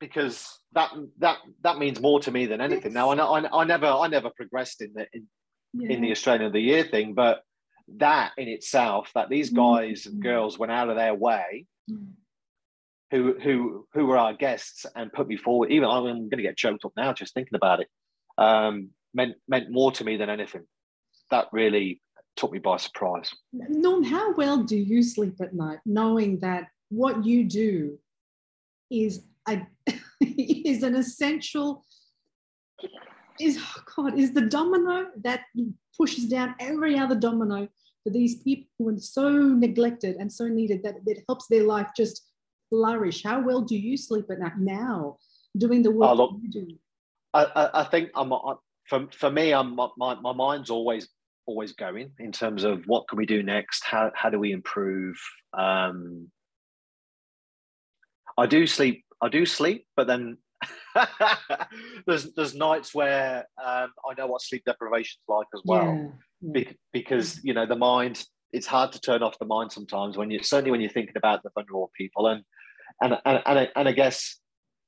[0.00, 2.92] because that that that means more to me than anything.
[2.92, 2.94] Yes.
[2.94, 5.26] Now I, I, I never I never progressed in the in,
[5.72, 5.90] yeah.
[5.90, 7.42] in the Australian of the Year thing, but
[7.96, 9.56] that in itself, that these mm.
[9.56, 10.14] guys mm-hmm.
[10.14, 12.08] and girls went out of their way, mm.
[13.10, 15.70] who who who were our guests and put me forward.
[15.70, 17.88] Even I'm going to get choked up now just thinking about it.
[18.38, 20.64] Um, meant meant more to me than anything.
[21.30, 22.00] That really
[22.36, 23.30] took me by surprise.
[23.52, 27.98] Norm, how well do you sleep at night, knowing that what you do
[28.90, 29.66] is a
[30.20, 31.84] is an essential
[33.40, 35.40] is oh God is the domino that
[35.96, 37.68] pushes down every other domino
[38.02, 41.88] for these people who are so neglected and so needed that it helps their life
[41.96, 42.22] just
[42.68, 43.22] flourish.
[43.22, 45.16] How well do you sleep at night now,
[45.56, 46.68] doing the work oh, look, you do?
[47.32, 48.32] I, I think I'm
[48.88, 49.52] for, for me.
[49.52, 51.08] I'm my, my mind's always
[51.46, 53.84] always going in terms of what can we do next?
[53.84, 55.16] How how do we improve?
[55.52, 56.28] Um,
[58.36, 59.03] I do sleep.
[59.22, 60.38] I do sleep, but then
[62.06, 66.52] there's there's nights where um, I know what sleep deprivation is like as well, yeah.
[66.52, 68.24] Be- because you know the mind.
[68.52, 71.42] It's hard to turn off the mind sometimes when you certainly when you're thinking about
[71.42, 72.44] the vulnerable people and
[73.02, 74.38] and and and, and I guess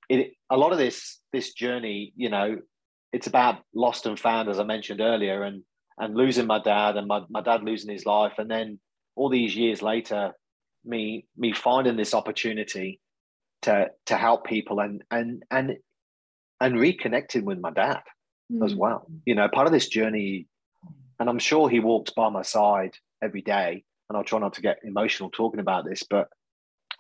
[0.09, 2.59] it, a lot of this this journey, you know,
[3.13, 5.63] it's about lost and found, as I mentioned earlier, and
[5.99, 8.79] and losing my dad and my, my dad losing his life, and then
[9.17, 10.33] all these years later,
[10.85, 13.01] me me finding this opportunity
[13.63, 15.77] to to help people and and and
[16.61, 18.01] and reconnecting with my dad
[18.53, 18.65] mm.
[18.65, 19.07] as well.
[19.25, 20.47] You know, part of this journey,
[21.19, 24.63] and I'm sure he walks by my side every day, and I'll try not to
[24.63, 26.29] get emotional talking about this, but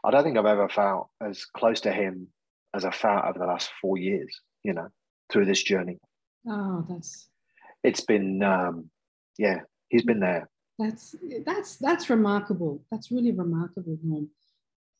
[0.04, 2.28] I don't think I've ever felt as close to him
[2.74, 4.40] as I felt over the last four years.
[4.62, 4.88] You know,
[5.30, 5.98] through this journey.
[6.48, 7.28] Oh, that's.
[7.82, 8.90] It's been, um,
[9.38, 10.48] yeah, he's been there.
[10.78, 12.84] That's that's that's remarkable.
[12.90, 14.28] That's really remarkable, Norm.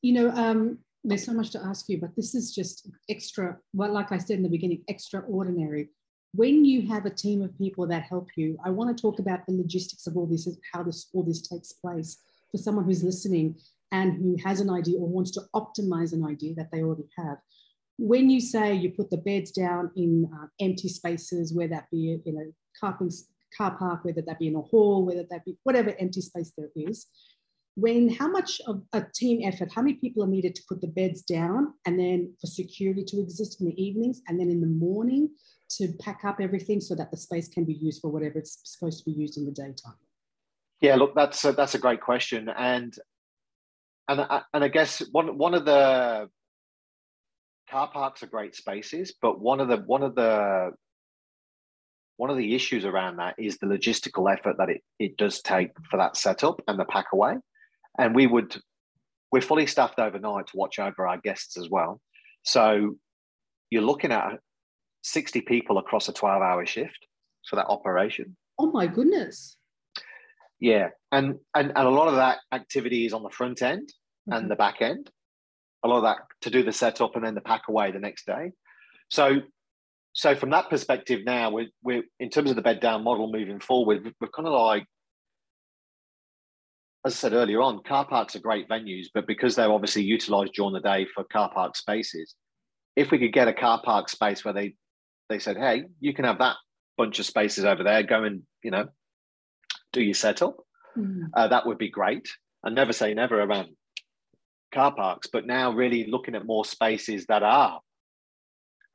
[0.02, 3.56] You know, um, there's so much to ask you, but this is just extra.
[3.72, 5.90] Well, like I said in the beginning, extraordinary.
[6.34, 9.46] When you have a team of people that help you, I want to talk about
[9.46, 12.18] the logistics of all this, how this all this takes place
[12.50, 13.56] for someone who's listening
[13.92, 17.38] and who has an idea or wants to optimize an idea that they already have.
[17.98, 22.18] When you say you put the beds down in uh, empty spaces, whether that be
[22.26, 22.98] in a car,
[23.56, 26.68] car park, whether that be in a hall, whether that be whatever empty space there
[26.74, 27.06] is,
[27.76, 30.86] when how much of a team effort, how many people are needed to put the
[30.86, 34.66] beds down and then for security to exist in the evenings and then in the
[34.66, 35.28] morning
[35.68, 38.98] to pack up everything so that the space can be used for whatever it's supposed
[38.98, 39.94] to be used in the daytime?
[40.80, 42.94] Yeah, look, that's a, that's a great question, and
[44.08, 46.28] and and I guess one one of the
[47.70, 50.72] car parks are great spaces, but one of the one of the
[52.18, 55.70] one of the issues around that is the logistical effort that it, it does take
[55.90, 57.36] for that setup and the pack away
[57.98, 58.56] and we would
[59.32, 62.00] we're fully staffed overnight to watch over our guests as well.
[62.44, 62.96] So
[63.70, 64.38] you're looking at
[65.02, 67.06] 60 people across a 12 hour shift
[67.48, 68.36] for that operation.
[68.58, 69.56] Oh my goodness.
[70.60, 70.90] Yeah.
[71.12, 73.88] And and, and a lot of that activity is on the front end
[74.28, 74.32] mm-hmm.
[74.32, 75.10] and the back end.
[75.84, 78.26] A lot of that to do the setup and then the pack away the next
[78.26, 78.52] day.
[79.08, 79.40] So
[80.12, 83.60] so from that perspective now we're, we're in terms of the bed down model moving
[83.60, 84.86] forward, we're kind of like
[87.06, 90.54] as I said earlier on, car parks are great venues, but because they're obviously utilized
[90.54, 92.34] during the day for car park spaces,
[92.96, 94.74] if we could get a car park space where they
[95.28, 96.56] they said, hey, you can have that
[96.96, 98.88] bunch of spaces over there, go and you know
[99.92, 100.56] do your setup,
[100.98, 101.28] mm.
[101.34, 102.28] uh, that would be great.
[102.64, 103.68] And never say never around
[104.74, 107.78] car parks, but now really looking at more spaces that are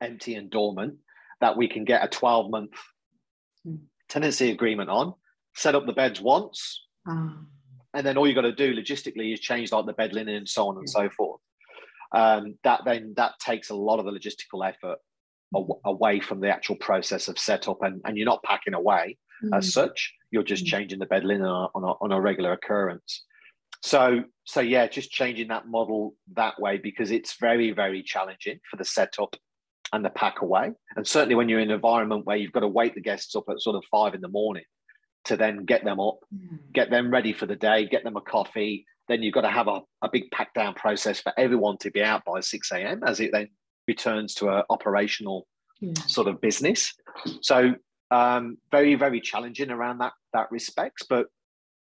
[0.02, 0.96] empty and dormant
[1.40, 2.72] that we can get a 12 month
[3.66, 3.78] mm.
[4.10, 5.14] tenancy agreement on,
[5.56, 6.84] set up the beds once.
[7.08, 7.38] Ah
[7.94, 10.48] and then all you got to do logistically is change like the bed linen and
[10.48, 11.40] so on and so forth.
[12.12, 14.98] Um, that then that takes a lot of the logistical effort
[15.84, 19.56] away from the actual process of setup, and, and you're not packing away mm.
[19.56, 20.14] as such.
[20.30, 20.68] You're just mm.
[20.68, 23.24] changing the bed linen on a, on a, on a regular occurrence.
[23.82, 28.76] So so yeah, just changing that model that way because it's very very challenging for
[28.76, 29.36] the setup
[29.92, 32.68] and the pack away, and certainly when you're in an environment where you've got to
[32.68, 34.64] wake the guests up at sort of five in the morning
[35.24, 36.58] to then get them up, mm.
[36.72, 38.86] get them ready for the day, get them a coffee.
[39.08, 42.02] Then you've got to have a, a big pack down process for everyone to be
[42.02, 43.02] out by 6 a.m.
[43.06, 43.48] as it then
[43.86, 45.46] returns to an operational
[45.80, 45.94] yeah.
[46.06, 46.94] sort of business.
[47.40, 47.74] So
[48.10, 51.26] um, very, very challenging around that that respects, but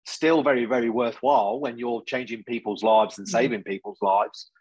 [0.06, 3.32] still very, very worthwhile when you're changing people's lives and mm.
[3.32, 4.52] saving people's lives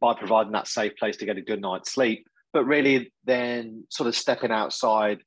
[0.00, 2.26] by providing that safe place to get a good night's sleep.
[2.52, 5.20] But really, then sort of stepping outside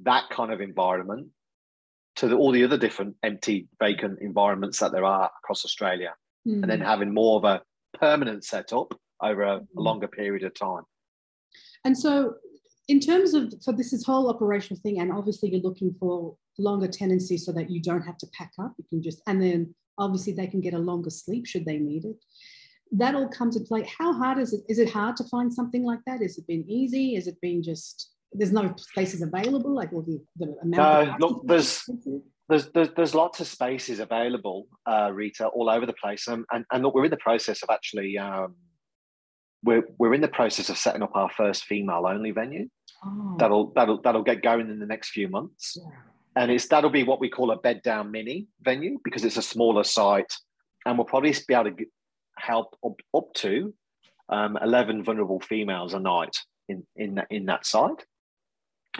[0.00, 1.28] that kind of environment
[2.16, 6.14] to the, all the other different empty, vacant environments that there are across Australia,
[6.46, 6.62] mm.
[6.62, 7.62] and then having more of a
[7.98, 9.80] permanent setup over a, a hmm.
[9.80, 10.82] longer period of time.
[11.84, 12.34] And so,
[12.88, 16.88] in terms of for this is whole operational thing, and obviously you're looking for longer
[16.88, 18.74] tenancy so that you don't have to pack up.
[18.78, 22.04] You can just and then obviously they can get a longer sleep should they need
[22.04, 22.16] it.
[22.92, 23.88] That all comes into play.
[23.98, 24.60] How hard is it?
[24.68, 26.20] Is it hard to find something like that?
[26.20, 27.14] Has it been easy?
[27.14, 31.20] Has it been just there's no spaces available, like all the, the amount.
[31.20, 31.88] No, look, there's,
[32.48, 36.64] there's there's there's lots of spaces available, uh, Rita, all over the place, um, and
[36.72, 38.18] and look, we're in the process of actually.
[38.18, 38.56] Um,
[39.62, 42.68] we're, we're in the process of setting up our first female only venue.
[43.02, 43.36] Oh.
[43.38, 45.90] That'll that'll that'll get going in the next few months, yeah.
[46.36, 49.42] and it's that'll be what we call a bed down mini venue because it's a
[49.42, 50.34] smaller site,
[50.84, 51.86] and we'll probably be able to
[52.36, 53.72] help up, up to
[54.28, 56.36] um, 11 vulnerable females a night
[56.68, 58.04] in in that, in that site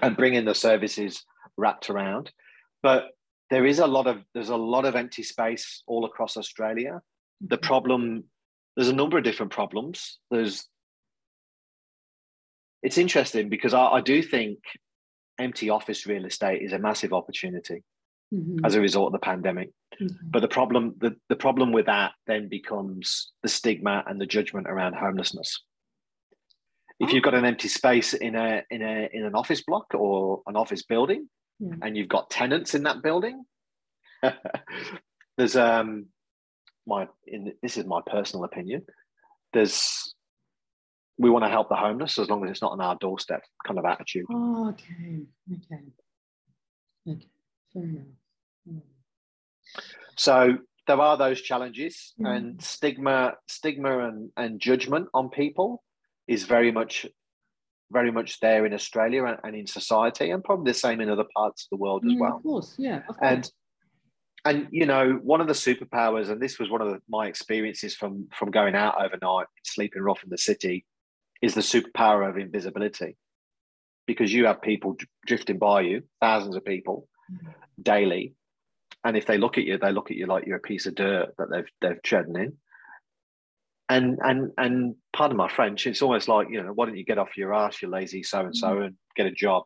[0.02, 1.24] and bring in the services
[1.56, 2.30] wrapped around.
[2.82, 3.10] But
[3.50, 7.00] there is a lot of there's a lot of empty space all across Australia.
[7.40, 7.66] The Mm-hmm.
[7.66, 8.24] problem
[8.76, 10.18] there's a number of different problems.
[10.30, 10.66] There's
[12.82, 14.58] it's interesting because I, I do think
[15.38, 17.82] empty office real estate is a massive opportunity
[18.32, 18.60] Mhm.
[18.64, 19.70] as a result of the pandemic.
[19.94, 20.12] Okay.
[20.24, 24.66] But the problem the, the problem with that then becomes the stigma and the judgment
[24.66, 25.62] around homelessness.
[27.00, 30.42] If you've got an empty space in a in a in an office block or
[30.46, 31.28] an office building,
[31.58, 31.74] Yeah.
[31.82, 33.44] and you've got tenants in that building,
[35.36, 36.06] there's um
[36.86, 38.82] my in this is my personal opinion.
[39.52, 40.14] There's
[41.18, 43.78] we want to help the homeless as long as it's not on our doorstep kind
[43.78, 44.24] of attitude.
[44.30, 45.20] Oh, okay.
[45.52, 45.82] Okay.
[47.08, 47.26] Okay.
[47.72, 48.04] Fair enough.
[48.68, 48.80] Mm.
[50.16, 52.36] So there are those challenges Mm.
[52.36, 55.82] and stigma, stigma and, and judgment on people
[56.26, 57.06] is very much,
[57.92, 61.26] very much there in Australia and, and in society, and probably the same in other
[61.36, 62.36] parts of the world as Mm, well.
[62.36, 63.02] Of course, yeah.
[63.08, 63.52] Of And course.
[64.44, 67.94] and you know, one of the superpowers, and this was one of the, my experiences
[67.94, 70.84] from from going out overnight, sleeping rough in the city,
[71.42, 73.16] is the superpower of invisibility,
[74.06, 74.96] because you have people
[75.26, 77.54] drifting by you, thousands of people Mm.
[77.82, 78.34] daily,
[79.02, 80.94] and if they look at you, they look at you like you're a piece of
[80.94, 82.52] dirt that they've they've trodden in.
[83.88, 87.18] And and and pardon my French, it's almost like you know, why don't you get
[87.18, 89.64] off your ass, you lazy so and so, and get a job.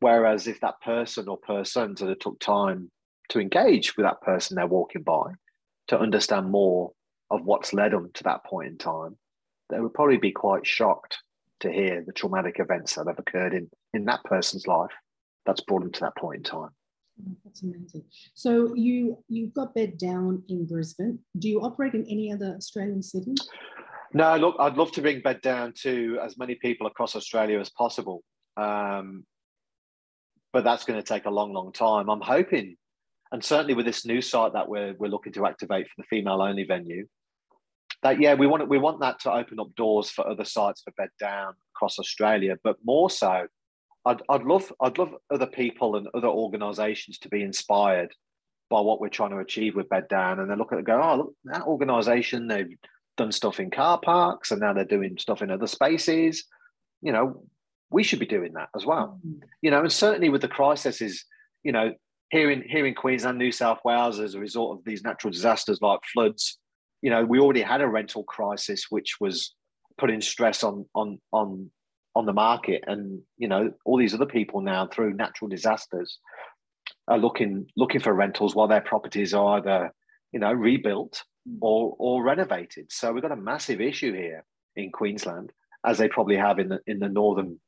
[0.00, 2.90] Whereas if that person or persons that took time
[3.30, 5.32] to engage with that person they're walking by,
[5.88, 6.92] to understand more
[7.30, 9.16] of what's led them to that point in time,
[9.70, 11.18] they would probably be quite shocked
[11.60, 14.92] to hear the traumatic events that have occurred in in that person's life
[15.46, 16.70] that's brought them to that point in time.
[17.20, 18.04] Oh, That's amazing.
[18.34, 21.18] So you you've got bed down in Brisbane.
[21.38, 23.48] Do you operate in any other Australian cities?
[24.14, 27.70] No, look, I'd love to bring bed down to as many people across Australia as
[27.70, 28.22] possible.
[28.56, 29.24] Um,
[30.52, 32.08] but that's going to take a long, long time.
[32.08, 32.76] I'm hoping,
[33.32, 36.40] and certainly with this new site that we're, we're looking to activate for the female
[36.40, 37.06] only venue,
[38.02, 40.92] that yeah, we want we want that to open up doors for other sites for
[40.96, 43.46] bed down across Australia, but more so,
[44.08, 48.14] I'd, I'd love I'd love other people and other organisations to be inspired
[48.70, 50.86] by what we're trying to achieve with bed down, and they look at it and
[50.86, 52.76] go, oh, look, that organisation they've
[53.16, 56.44] done stuff in car parks and now they're doing stuff in other spaces.
[57.02, 57.42] You know,
[57.90, 59.20] we should be doing that as well.
[59.26, 59.40] Mm.
[59.60, 61.24] You know, and certainly with the crises,
[61.62, 61.92] you know,
[62.30, 65.80] here in here in Queensland, New South Wales, as a result of these natural disasters
[65.82, 66.58] like floods,
[67.02, 69.54] you know, we already had a rental crisis which was
[69.98, 71.70] putting stress on on on
[72.18, 72.82] on the market.
[72.86, 76.18] And, you know, all these other people now through natural disasters
[77.06, 79.94] are looking looking for rentals while their properties are either,
[80.32, 81.22] you know, rebuilt
[81.60, 82.86] or or renovated.
[82.90, 84.44] So we've got a massive issue here
[84.74, 85.52] in Queensland,
[85.86, 87.60] as they probably have in the in the northern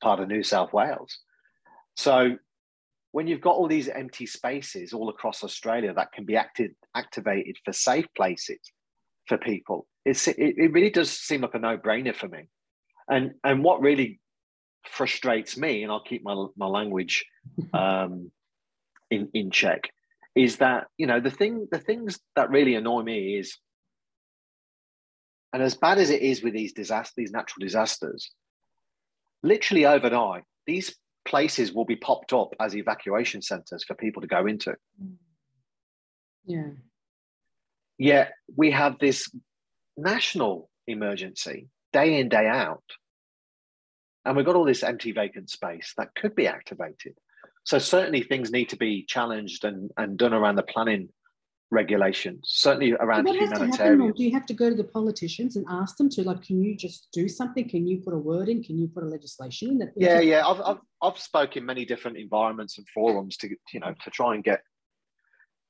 [0.00, 1.18] part of New South Wales.
[1.96, 2.36] So
[3.12, 7.56] when you've got all these empty spaces all across Australia that can be acted, activated
[7.64, 8.58] for safe places
[9.28, 12.48] for people, it's, it, it really does seem like a no-brainer for me.
[13.08, 14.20] And and what really
[14.86, 17.24] frustrates me, and I'll keep my my language
[17.72, 18.30] um,
[19.10, 19.90] in in check,
[20.34, 23.56] is that you know the thing the things that really annoy me is
[25.52, 28.32] and as bad as it is with these disasters these natural disasters
[29.42, 34.46] literally overnight these places will be popped up as evacuation centers for people to go
[34.46, 34.74] into
[36.44, 36.70] Yeah.
[37.96, 39.30] yet we have this
[39.96, 42.82] national emergency day in day out
[44.24, 47.14] and we've got all this empty vacant space that could be activated
[47.64, 51.08] so certainly things need to be challenged and, and done around the planning
[51.70, 53.68] regulations certainly around what has to happen?
[53.68, 56.42] humanitarian Or do you have to go to the politicians and ask them to like,
[56.42, 57.68] can you just do something?
[57.68, 58.62] Can you put a word in?
[58.62, 59.92] Can you put a legislation in that?
[59.96, 63.94] yeah yeah I've, I've i've spoken in many different environments and forums to you know
[64.04, 64.60] to try and get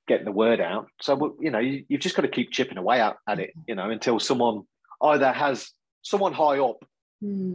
[0.06, 3.00] get the word out so you know you, you've just got to keep chipping away
[3.00, 3.62] at, at it mm-hmm.
[3.68, 4.62] you know until someone
[5.02, 5.70] either has
[6.04, 6.84] someone high up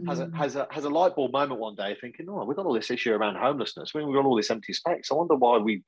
[0.06, 0.34] has a Hmm.
[0.34, 2.90] has a has a light bulb moment one day thinking oh we've got all this
[2.90, 3.92] issue around homelessness.
[3.94, 5.08] I mean, we've got all this empty space.
[5.10, 5.84] I wonder why we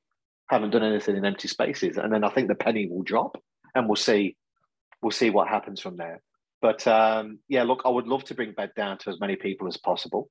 [0.49, 1.97] haven't done anything in empty spaces.
[1.97, 3.41] And then i think the penny will drop
[3.75, 4.37] and we'll see
[5.01, 6.21] we'll see what happens from there.
[6.61, 9.67] But um, yeah look i would love to bring bed down to as many people
[9.67, 10.29] as possible.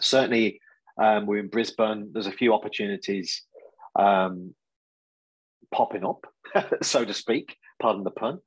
[0.00, 0.60] Certainly
[1.02, 2.10] um, we're in brisbane.
[2.12, 3.42] There's a few opportunities
[3.98, 4.54] um,
[5.74, 6.24] popping up
[6.82, 7.56] so to speak.
[7.82, 8.40] Pardon the pun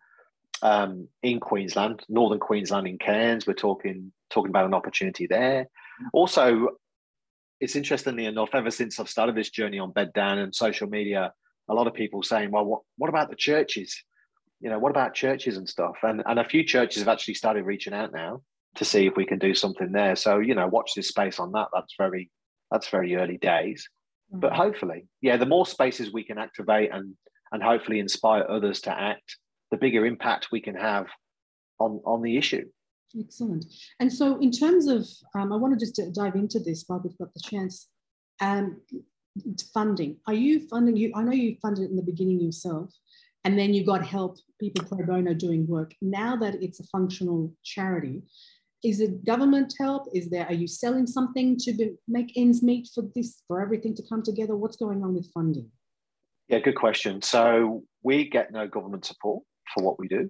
[0.63, 3.45] um, in Queensland, northern Queensland, in Cairns.
[3.45, 5.67] We're talking talking about an opportunity there.
[6.13, 6.69] Also,
[7.59, 11.33] it's interestingly enough, ever since I've started this journey on bed down and social media,
[11.69, 14.01] a lot of people saying, "Well, what what about the churches?
[14.61, 17.65] You know, what about churches and stuff?" And and a few churches have actually started
[17.65, 18.41] reaching out now
[18.75, 20.15] to see if we can do something there.
[20.15, 21.67] So you know, watch this space on that.
[21.73, 22.31] That's very
[22.71, 23.89] that's very early days.
[24.31, 27.15] But hopefully, yeah, the more spaces we can activate and
[27.51, 29.37] and hopefully inspire others to act,
[29.73, 31.07] the bigger impact we can have
[31.79, 32.65] on on the issue.
[33.19, 33.65] Excellent.
[33.99, 37.17] And so, in terms of, um, I want to just dive into this while we've
[37.17, 37.89] got the chance.
[38.39, 38.81] Um,
[39.73, 40.17] funding.
[40.27, 40.95] Are you funding?
[40.95, 42.93] You, I know you funded it in the beginning yourself,
[43.45, 45.95] and then you got help, people pro bono doing work.
[46.01, 48.21] Now that it's a functional charity,
[48.83, 50.03] is it government help?
[50.13, 50.45] Is there?
[50.45, 54.21] Are you selling something to be, make ends meet for this, for everything to come
[54.21, 54.55] together?
[54.55, 55.69] What's going on with funding?
[56.47, 57.23] Yeah, good question.
[57.23, 59.43] So we get no government support
[59.73, 60.29] for what we do.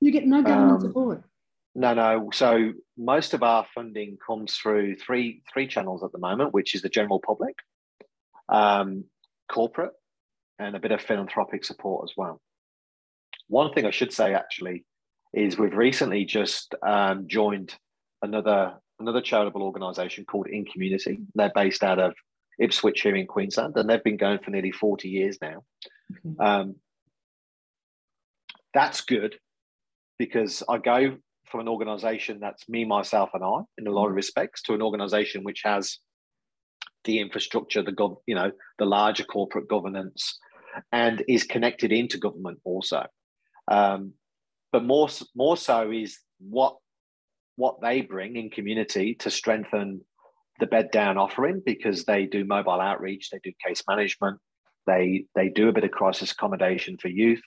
[0.00, 1.24] You get no government um, support.
[1.74, 2.30] No, no.
[2.32, 6.82] So most of our funding comes through three three channels at the moment, which is
[6.82, 7.56] the general public,
[8.48, 9.04] um,
[9.50, 9.92] corporate,
[10.58, 12.40] and a bit of philanthropic support as well.
[13.48, 14.84] One thing I should say actually
[15.32, 17.74] is we've recently just um, joined
[18.22, 21.18] another another charitable organisation called In Community.
[21.34, 22.14] They're based out of
[22.60, 25.64] Ipswich here in Queensland, and they've been going for nearly forty years now.
[26.12, 26.40] Mm-hmm.
[26.40, 26.76] Um,
[28.74, 29.36] that's good
[30.18, 31.16] because I go
[31.46, 34.16] from an organisation that's me, myself, and I in a lot of mm-hmm.
[34.16, 35.98] respects to an organisation which has
[37.04, 40.38] the infrastructure, the gov, you know, the larger corporate governance,
[40.90, 43.06] and is connected into government also.
[43.70, 44.14] Um,
[44.72, 46.76] but more more so is what
[47.56, 50.00] what they bring in community to strengthen
[50.58, 54.38] the bed down offering because they do mobile outreach, they do case management,
[54.86, 57.42] they they do a bit of crisis accommodation for youth,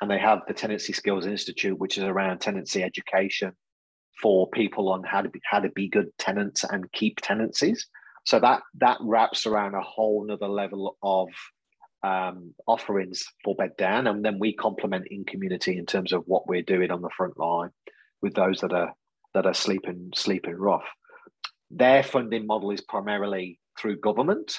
[0.00, 3.52] and they have the Tenancy Skills Institute, which is around tenancy education
[4.20, 7.86] for people on how to be how to be good tenants and keep tenancies.
[8.24, 11.28] So that that wraps around a whole nother level of
[12.02, 16.46] um, offerings for bed down, and then we complement in community in terms of what
[16.46, 17.70] we're doing on the front line
[18.22, 18.92] with those that are
[19.34, 20.86] that are sleeping sleeping rough.
[21.70, 24.58] Their funding model is primarily through government.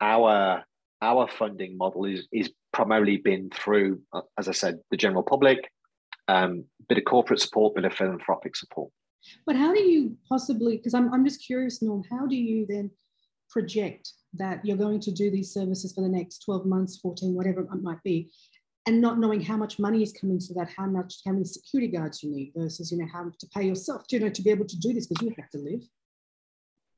[0.00, 0.64] Our
[1.02, 5.70] our funding model is is primarily been through, uh, as I said, the general public,
[6.28, 8.90] um, bit of corporate support, bit of philanthropic support.
[9.46, 12.90] But how do you possibly, because I'm, I'm just curious, Norm, how do you then
[13.50, 17.60] project that you're going to do these services for the next 12 months, 14, whatever
[17.60, 18.30] it might be,
[18.86, 21.90] and not knowing how much money is coming to that, how much, how many security
[21.92, 24.66] guards you need versus, you know, how to pay yourself, you know, to be able
[24.66, 25.82] to do this because you have to live.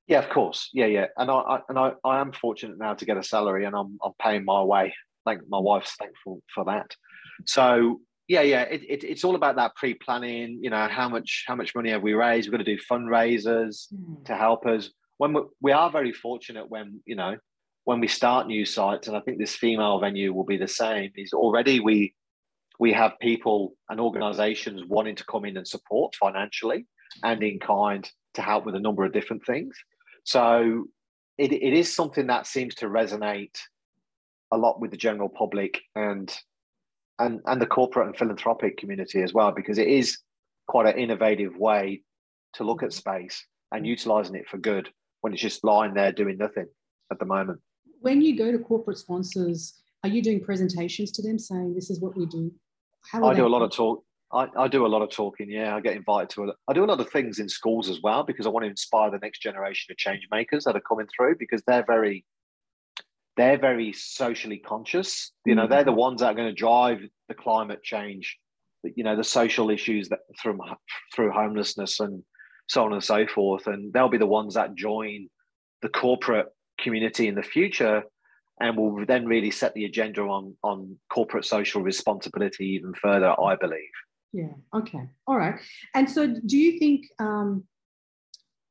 [0.07, 0.69] Yeah, of course.
[0.73, 1.07] Yeah, yeah.
[1.17, 3.99] And I, I and I, I am fortunate now to get a salary and I'm,
[4.03, 4.95] I'm paying my way.
[5.25, 6.91] Thank my wife's thankful for that.
[7.47, 8.63] So yeah, yeah.
[8.63, 10.59] It, it, it's all about that pre-planning.
[10.63, 12.49] You know, how much how much money have we raised?
[12.49, 14.25] We've got to do fundraisers mm.
[14.27, 17.37] to help us when we, we are very fortunate when you know
[17.85, 21.11] when we start new sites, and I think this female venue will be the same.
[21.17, 22.15] Is already we
[22.79, 26.87] we have people and organisations wanting to come in and support financially
[27.23, 29.77] and in kind to help with a number of different things.
[30.25, 30.85] So
[31.39, 33.57] it, it is something that seems to resonate
[34.53, 36.33] a lot with the general public and
[37.19, 40.19] and and the corporate and philanthropic community as well because it is
[40.69, 42.03] quite an innovative way
[42.55, 43.89] to look at space and mm.
[43.89, 44.89] utilizing it for good
[45.23, 46.67] when it's just lying there doing nothing
[47.11, 47.61] at the moment.
[48.01, 52.01] When you go to corporate sponsors, are you doing presentations to them saying this is
[52.01, 52.53] what we do?
[53.11, 54.05] How I do a lot of talk.
[54.33, 55.51] I, I, do a lot of talking.
[55.51, 56.45] Yeah, I get invited to.
[56.45, 58.71] A, I do a lot of things in schools as well because I want to
[58.71, 62.25] inspire the next generation of change makers that are coming through because they're very,
[63.37, 65.33] they're very socially conscious.
[65.47, 65.73] You know, mm-hmm.
[65.73, 68.39] they're the ones that are going to drive the climate change.
[68.97, 70.59] You know, the social issues that through
[71.15, 72.23] through homelessness and
[72.69, 73.67] so on and so forth.
[73.67, 75.29] And they'll be the ones that join
[75.83, 76.47] the corporate
[76.81, 78.03] community in the future
[78.61, 83.57] and will then really set the agenda on, on corporate social responsibility even further, I
[83.57, 83.91] believe.
[84.33, 85.09] Yeah, okay.
[85.27, 85.57] All right.
[85.95, 87.65] And so do you think um,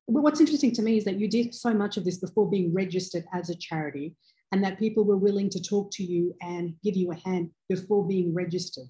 [0.06, 3.26] what's interesting to me is that you did so much of this before being registered
[3.34, 4.16] as a charity
[4.52, 8.06] and that people were willing to talk to you and give you a hand before
[8.08, 8.88] being registered.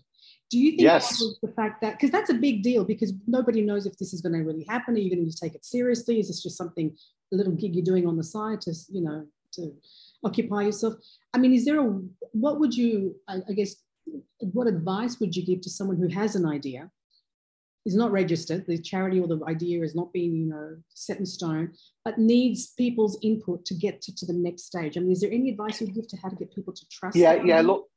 [0.50, 1.18] Do you think yes.
[1.42, 4.34] the fact that because that's a big deal because nobody knows if this is going
[4.34, 4.96] to really happen?
[4.96, 6.20] Are you going to take it seriously?
[6.20, 6.96] Is this just something
[7.32, 9.74] a little gig you're doing on the side to you know to
[10.26, 10.96] occupy yourself?
[11.34, 12.02] I mean, is there a
[12.34, 13.76] what would you I, I guess
[14.40, 16.92] what advice would you give to someone who has an idea
[17.86, 21.26] is not registered, the charity or the idea is not being, you know, set in
[21.26, 21.74] stone,
[22.06, 24.98] but needs people's input to get to, to the next stage.
[24.98, 27.16] I mean, is there any advice you'd give to how to get people to trust?
[27.16, 27.62] Yeah, yeah.
[27.62, 27.88] Look,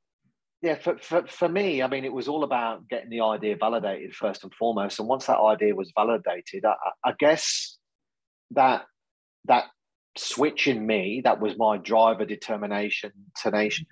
[0.62, 4.14] yeah, for, for, for me, I mean, it was all about getting the idea validated
[4.14, 4.98] first and foremost.
[4.98, 6.74] And once that idea was validated, I,
[7.04, 7.76] I guess
[8.52, 8.86] that
[9.44, 9.64] that
[10.16, 13.84] switch in me, that was my driver, determination, tenacious,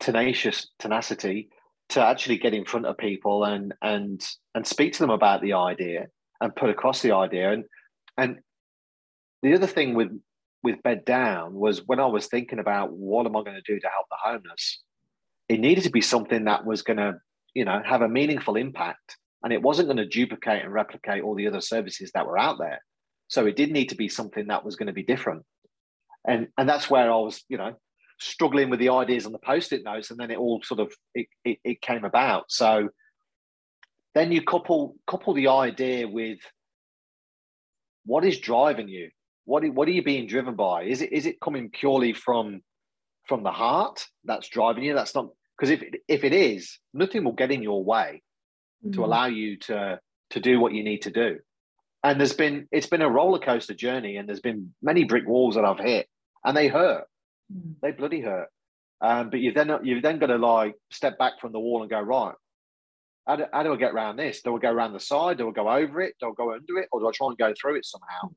[0.00, 1.50] tenacious tenacity
[1.90, 5.54] to actually get in front of people and and and speak to them about the
[5.54, 6.06] idea
[6.40, 7.52] and put across the idea.
[7.52, 7.64] And
[8.16, 8.38] and
[9.42, 10.10] the other thing with
[10.62, 13.80] with bed down was when I was thinking about what am I going to do
[13.80, 14.82] to help the homeless.
[15.48, 17.14] It needed to be something that was going to,
[17.54, 21.34] you know, have a meaningful impact, and it wasn't going to duplicate and replicate all
[21.34, 22.80] the other services that were out there.
[23.28, 25.44] So it did need to be something that was going to be different,
[26.26, 27.74] and and that's where I was, you know,
[28.20, 31.26] struggling with the ideas on the post-it notes, and then it all sort of it,
[31.44, 32.44] it, it came about.
[32.50, 32.90] So
[34.14, 36.38] then you couple couple the idea with
[38.04, 39.10] what is driving you?
[39.44, 40.84] What what are you being driven by?
[40.84, 42.62] Is it is it coming purely from
[43.26, 44.94] from the heart that's driving you?
[44.94, 48.22] That's not because if if it is nothing will get in your way
[48.84, 48.92] mm-hmm.
[48.92, 50.00] to allow you to
[50.30, 51.38] to do what you need to do.
[52.02, 55.54] And there's been it's been a roller coaster journey and there's been many brick walls
[55.54, 56.08] that i've hit
[56.44, 57.04] and they hurt
[57.52, 57.72] mm-hmm.
[57.82, 58.48] they bloody hurt
[59.02, 61.90] um, but you've then you've then got to like step back from the wall and
[61.90, 62.34] go right
[63.26, 64.42] how do, how do I get around this?
[64.42, 65.38] Do I go around the side?
[65.38, 66.14] Do I go over it?
[66.20, 66.88] Do I go under it?
[66.90, 68.34] Or do I try and go through it somehow?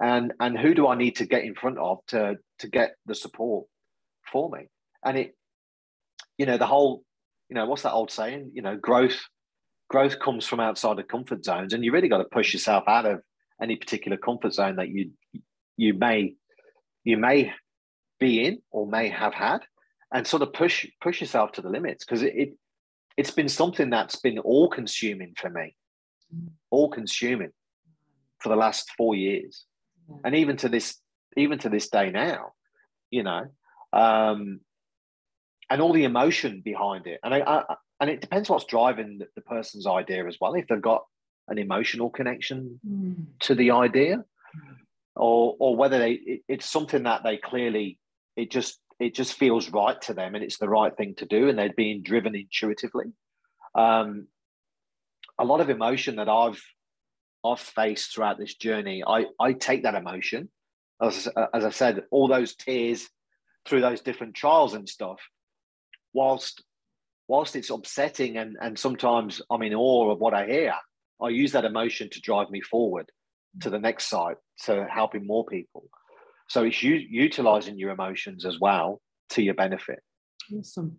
[0.00, 3.14] And and who do I need to get in front of to to get the
[3.14, 3.66] support
[4.30, 4.68] for me?
[5.04, 5.34] And it,
[6.38, 7.02] you know, the whole,
[7.48, 8.52] you know, what's that old saying?
[8.54, 9.18] You know, growth
[9.88, 13.06] growth comes from outside of comfort zones, and you really got to push yourself out
[13.06, 13.22] of
[13.60, 15.10] any particular comfort zone that you
[15.76, 16.34] you may
[17.02, 17.52] you may
[18.18, 19.60] be in or may have had,
[20.12, 22.54] and sort of push push yourself to the limits because it, it
[23.16, 25.76] it's been something that's been all consuming for me,
[26.34, 26.48] mm.
[26.70, 27.50] all consuming
[28.40, 29.64] for the last four years,
[30.08, 30.16] yeah.
[30.24, 30.98] and even to this
[31.36, 32.52] even to this day now,
[33.10, 33.46] you know,
[33.92, 34.60] um,
[35.70, 39.26] and all the emotion behind it, and I, I and it depends what's driving the,
[39.34, 40.54] the, person's idea as well.
[40.54, 41.04] If they've got
[41.48, 43.24] an emotional connection mm.
[43.40, 44.24] to the idea,
[45.14, 47.98] or or whether they it, it's something that they clearly
[48.36, 51.48] it just it just feels right to them and it's the right thing to do
[51.48, 53.12] and they're being driven intuitively.
[53.74, 54.28] Um,
[55.38, 56.62] a lot of emotion that i've
[57.44, 60.48] i've faced throughout this journey i i take that emotion.
[61.00, 63.08] As, as i said all those tears
[63.66, 65.20] through those different trials and stuff
[66.14, 66.64] whilst
[67.28, 70.72] whilst it's upsetting and and sometimes i'm in awe of what i hear
[71.20, 73.10] i use that emotion to drive me forward
[73.60, 75.90] to the next site to helping more people
[76.48, 80.00] so it's u- utilizing your emotions as well to your benefit.
[80.56, 80.96] Awesome.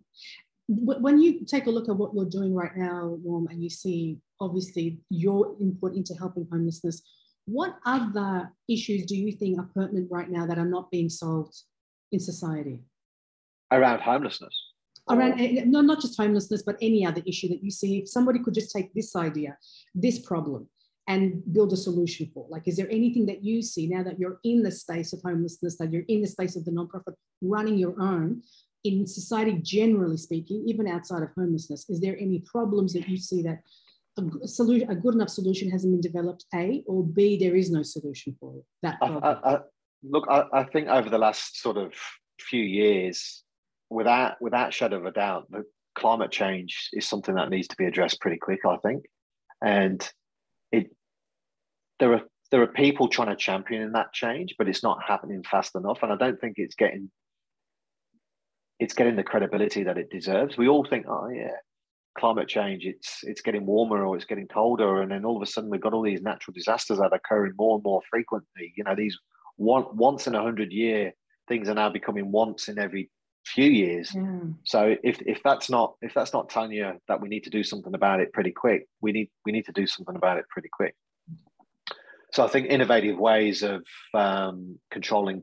[0.68, 4.18] When you take a look at what you're doing right now, Norm, and you see
[4.40, 7.02] obviously your input into helping homelessness,
[7.46, 11.62] what other issues do you think are pertinent right now that are not being solved
[12.12, 12.82] in society?
[13.72, 14.54] Around homelessness.
[15.08, 17.98] Around eh, no, not just homelessness, but any other issue that you see.
[17.98, 19.56] If somebody could just take this idea,
[19.94, 20.68] this problem,
[21.08, 22.46] and build a solution for?
[22.48, 25.76] Like, is there anything that you see now that you're in the space of homelessness,
[25.78, 28.42] that you're in the space of the nonprofit, running your own
[28.84, 31.88] in society, generally speaking, even outside of homelessness?
[31.88, 33.60] Is there any problems that you see that
[34.18, 37.82] a, solution, a good enough solution hasn't been developed, A, or B, there is no
[37.82, 38.64] solution for it?
[38.82, 39.58] That I, I,
[40.02, 41.92] look, I, I think over the last sort of
[42.38, 43.44] few years,
[43.90, 45.64] without without shadow of a doubt, the
[45.96, 48.60] climate change is something that needs to be addressed pretty quick.
[48.68, 49.06] I think,
[49.64, 50.06] and
[50.70, 50.90] it
[51.98, 55.42] there are there are people trying to champion in that change, but it's not happening
[55.42, 55.98] fast enough.
[56.02, 57.10] And I don't think it's getting
[58.78, 60.56] it's getting the credibility that it deserves.
[60.56, 61.56] We all think, oh yeah,
[62.18, 65.46] climate change, it's it's getting warmer or it's getting colder, and then all of a
[65.46, 68.72] sudden we've got all these natural disasters that are occurring more and more frequently.
[68.76, 69.18] You know, these
[69.56, 71.12] one once in a hundred year
[71.48, 73.10] things are now becoming once in every
[73.44, 74.12] few years.
[74.14, 74.40] Yeah.
[74.64, 77.64] So if if that's not if that's not telling you that we need to do
[77.64, 80.68] something about it pretty quick, we need we need to do something about it pretty
[80.72, 80.94] quick.
[82.32, 85.42] So I think innovative ways of um, controlling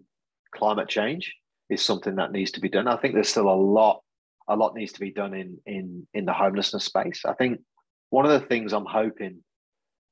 [0.53, 1.33] climate change
[1.69, 2.87] is something that needs to be done.
[2.87, 4.01] I think there's still a lot,
[4.47, 7.23] a lot needs to be done in in in the homelessness space.
[7.25, 7.61] I think
[8.09, 9.43] one of the things I'm hoping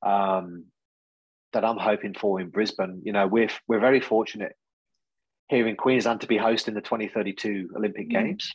[0.04, 0.66] um,
[1.52, 4.56] that I'm hoping for in Brisbane, you know, we're we're very fortunate
[5.48, 8.12] here in Queensland to be hosting the 2032 Olympic mm.
[8.12, 8.52] Games,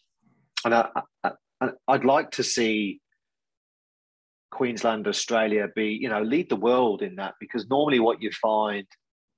[0.65, 0.89] and I,
[1.23, 2.99] I, I'd like to see
[4.51, 8.85] Queensland, Australia be, you know, lead the world in that because normally what you find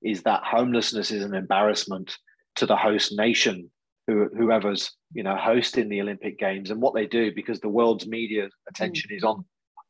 [0.02, 2.18] is that homelessness is an embarrassment
[2.56, 3.70] to the host nation,
[4.08, 8.08] who, whoever's, you know, hosting the Olympic Games and what they do because the world's
[8.08, 9.18] media attention mm.
[9.18, 9.46] is on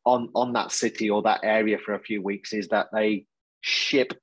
[0.06, 3.26] on on that city or that area for a few weeks is that they
[3.62, 4.14] ship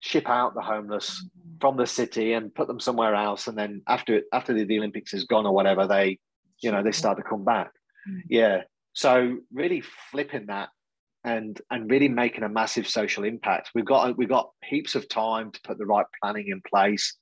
[0.00, 1.56] ship out the homeless mm-hmm.
[1.60, 5.14] from the city and put them somewhere else and then after after the, the olympics
[5.14, 6.18] is gone or whatever they
[6.62, 7.70] you know they start to come back
[8.08, 8.20] mm.
[8.28, 8.62] yeah
[8.92, 10.70] so really flipping that
[11.24, 13.70] and and really making a massive social impact.
[13.74, 17.16] We've got we've got heaps of time to put the right planning in place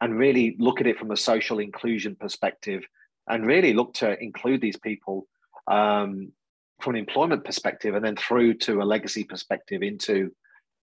[0.00, 2.84] and really look at it from a social inclusion perspective
[3.28, 5.26] and really look to include these people
[5.70, 6.32] um,
[6.80, 10.30] from an employment perspective and then through to a legacy perspective into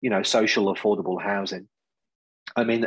[0.00, 1.68] you know social affordable housing.
[2.56, 2.86] I mean,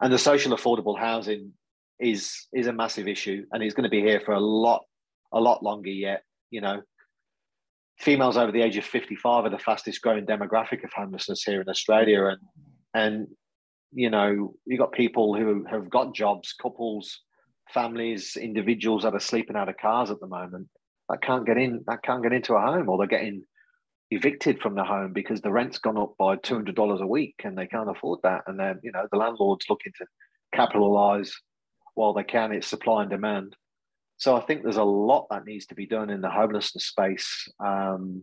[0.00, 1.52] and the social affordable housing
[2.00, 4.84] is is a massive issue, and it's going to be here for a lot
[5.32, 6.24] a lot longer yet.
[6.52, 6.82] You know,
[7.98, 11.68] females over the age of 55 are the fastest growing demographic of homelessness here in
[11.68, 12.38] Australia, and
[12.94, 13.26] and
[13.92, 17.20] you know you've got people who have got jobs, couples,
[17.74, 20.68] families, individuals that are sleeping out of cars at the moment
[21.08, 23.42] that can't get in that can't get into a home, or they're getting
[24.10, 27.34] evicted from the home because the rent's gone up by two hundred dollars a week
[27.44, 30.06] and they can't afford that, and then you know the landlord's looking to
[30.54, 31.32] capitalize
[31.94, 32.52] while they can.
[32.52, 33.54] It's supply and demand.
[34.22, 37.48] So I think there's a lot that needs to be done in the homelessness space
[37.58, 38.22] um,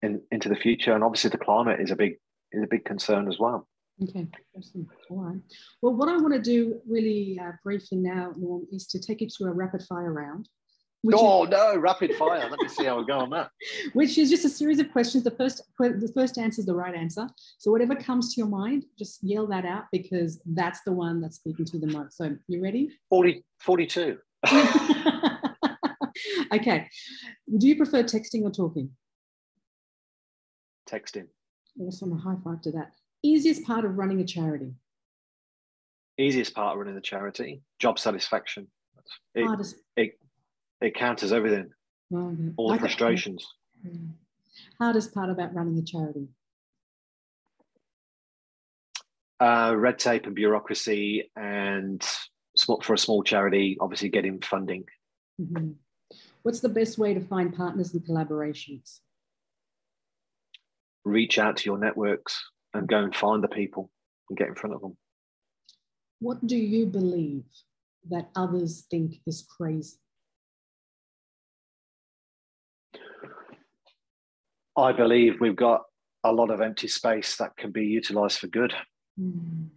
[0.00, 2.12] in, into the future, and obviously the climate is a big
[2.52, 3.66] is a big concern as well.
[4.00, 4.86] Okay, awesome.
[5.10, 5.40] All right.
[5.82, 9.28] Well, what I want to do really uh, briefly now, Norm, is to take you
[9.38, 10.48] to a rapid fire round.
[11.12, 12.48] oh is, no, rapid fire!
[12.48, 13.50] Let me see how we go on that.
[13.92, 15.24] Which is just a series of questions.
[15.24, 17.28] The first, the first answer is the right answer.
[17.58, 21.38] So whatever comes to your mind, just yell that out because that's the one that's
[21.38, 22.18] speaking to the most.
[22.18, 22.92] So you ready?
[23.10, 24.18] 40, 42.
[26.52, 26.88] okay.
[27.58, 28.90] Do you prefer texting or talking?
[30.88, 31.26] Texting.
[31.78, 32.12] Awesome.
[32.12, 32.92] A high five to that.
[33.22, 34.72] Easiest part of running a charity?
[36.18, 37.62] Easiest part of running the charity?
[37.78, 38.68] Job satisfaction.
[39.34, 39.76] It, Hardest.
[39.96, 40.18] it,
[40.80, 41.70] it counters everything.
[42.56, 43.46] All the frustrations.
[44.78, 46.28] Hardest part about running a charity?
[49.40, 52.06] Uh, red tape and bureaucracy and
[52.82, 54.84] for a small charity, obviously getting funding.
[55.40, 55.72] Mm-hmm.
[56.42, 59.00] What's the best way to find partners and collaborations?
[61.04, 63.90] Reach out to your networks and go and find the people
[64.28, 64.96] and get in front of them.
[66.20, 67.44] What do you believe
[68.10, 69.96] that others think is crazy?
[74.76, 75.82] I believe we've got
[76.24, 78.74] a lot of empty space that can be utilized for good.
[79.20, 79.68] Mm.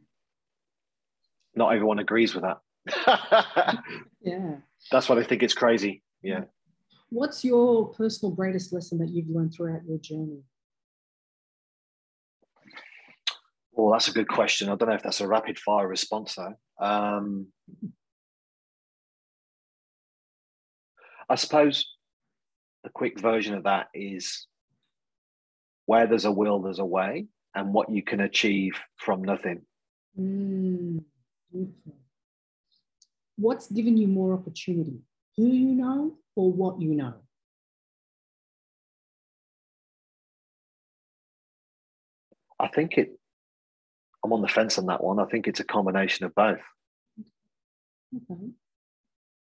[1.56, 3.80] Not everyone agrees with that.
[4.22, 4.56] yeah.
[4.92, 6.04] That's why they think it's crazy.
[6.22, 6.46] Yeah.
[7.10, 10.42] What's your personal greatest lesson that you've learned throughout your journey?
[13.78, 14.70] Oh, that's a good question.
[14.70, 16.56] I don't know if that's a rapid fire response though.
[16.86, 17.48] Um,
[21.30, 21.86] I suppose
[22.86, 24.48] a quick version of that is
[25.86, 29.62] where there's a will, there's a way, and what you can achieve from nothing.
[30.20, 31.04] Mm,
[33.38, 35.00] what's given you more opportunity?
[35.38, 37.14] Who you know or what you know?
[42.60, 43.18] I think it,
[44.24, 45.20] I'm on the fence on that one.
[45.20, 46.60] I think it's a combination of both.
[48.16, 48.50] Okay.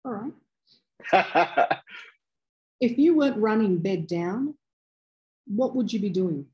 [0.05, 0.33] All
[1.13, 1.79] right.
[2.81, 4.55] if you weren't running bed down,
[5.47, 6.47] what would you be doing?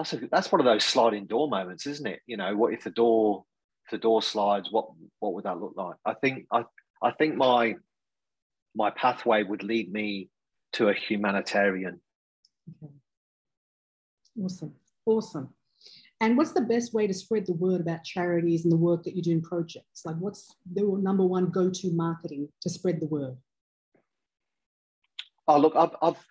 [0.00, 2.20] That's a, that's one of those sliding door moments, isn't it?
[2.26, 3.44] You know, what if the door
[3.84, 4.70] if the door slides?
[4.70, 4.88] What
[5.18, 5.96] what would that look like?
[6.04, 6.64] I think I
[7.02, 7.76] I think my
[8.74, 10.30] my pathway would lead me
[10.72, 12.00] to a humanitarian.
[12.82, 12.92] Okay.
[14.42, 14.74] Awesome,
[15.04, 15.50] awesome.
[16.22, 19.16] And what's the best way to spread the word about charities and the work that
[19.16, 20.02] you do in projects?
[20.04, 23.36] Like, what's the number one go-to marketing to spread the word?
[25.48, 26.24] Oh, look, I've, I've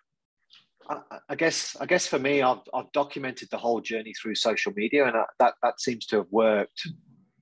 [1.30, 5.06] I, guess I guess for me, I've I've documented the whole journey through social media,
[5.06, 6.88] and that that seems to have worked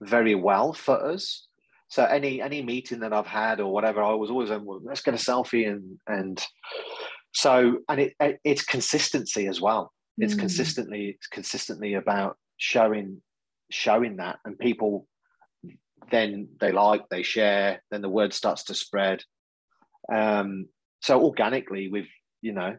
[0.02, 1.48] very well for us.
[1.90, 5.02] So any any meeting that I've had or whatever, I was always um, well, let's
[5.02, 6.44] get a selfie and and
[7.34, 9.94] so and it, it it's consistency as well.
[10.18, 10.40] It's mm.
[10.40, 13.22] consistently it's consistently about showing
[13.72, 15.08] showing that, and people
[16.12, 19.24] then they like they share, then the word starts to spread.
[20.12, 20.68] Um,
[21.02, 22.10] so organically, we've
[22.42, 22.78] you know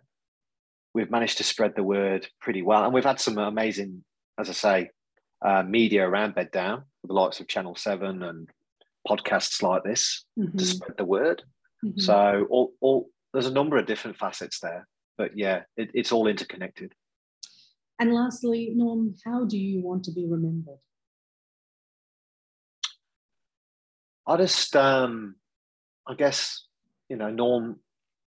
[0.99, 2.85] we've managed to spread the word pretty well.
[2.85, 4.03] And we've had some amazing,
[4.37, 4.91] as I say,
[5.45, 8.49] uh, media around Bed Down, with the likes of Channel 7 and
[9.09, 10.59] podcasts like this mm-hmm.
[10.59, 11.45] to spread the word.
[11.85, 12.01] Mm-hmm.
[12.01, 14.89] So all, all there's a number of different facets there.
[15.17, 16.93] But yeah, it, it's all interconnected.
[18.01, 20.79] And lastly, Norm, how do you want to be remembered?
[24.27, 25.37] I just, um,
[26.09, 26.65] I guess,
[27.09, 27.79] you know, Norm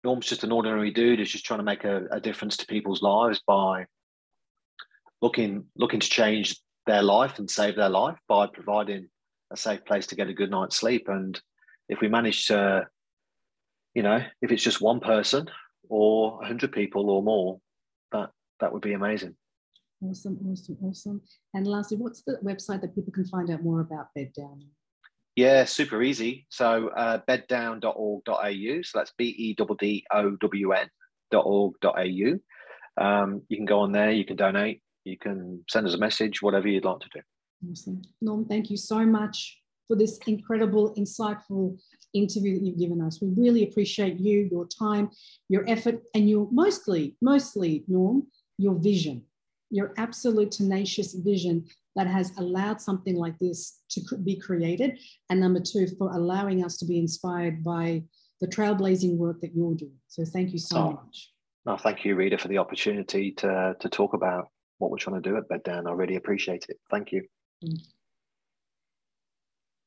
[0.03, 3.01] Norm's just an ordinary dude who's just trying to make a, a difference to people's
[3.01, 3.85] lives by
[5.21, 9.09] looking looking to change their life and save their life by providing
[9.51, 11.07] a safe place to get a good night's sleep.
[11.09, 11.39] And
[11.89, 12.87] if we manage to,
[13.93, 15.49] you know, if it's just one person
[15.89, 17.59] or a hundred people or more,
[18.11, 19.35] that that would be amazing.
[20.01, 21.21] Awesome, awesome, awesome.
[21.53, 24.63] And lastly, what's the website that people can find out more about Bed Down?
[25.39, 26.47] Yeah, super easy.
[26.49, 28.81] So uh, beddown.org.au.
[28.83, 31.93] So that's B E D D O W N.org.au.
[33.01, 36.41] Um, you can go on there, you can donate, you can send us a message,
[36.41, 37.21] whatever you'd like to do.
[37.71, 38.01] Awesome.
[38.19, 41.79] Norm, thank you so much for this incredible, insightful
[42.13, 43.21] interview that you've given us.
[43.21, 45.09] We really appreciate you, your time,
[45.47, 48.27] your effort, and your mostly, mostly, Norm,
[48.57, 49.23] your vision,
[49.69, 51.65] your absolute tenacious vision
[51.99, 54.97] that has allowed something like this to be created.
[55.29, 58.03] And number two, for allowing us to be inspired by
[58.39, 59.97] the trailblazing work that you're doing.
[60.07, 61.31] So thank you so oh, much.
[61.65, 64.47] No, thank you, Rita, for the opportunity to, to talk about
[64.77, 65.87] what we're trying to do at Bed Down.
[65.87, 66.77] I really appreciate it.
[66.89, 67.23] Thank you.
[67.65, 67.81] Mm.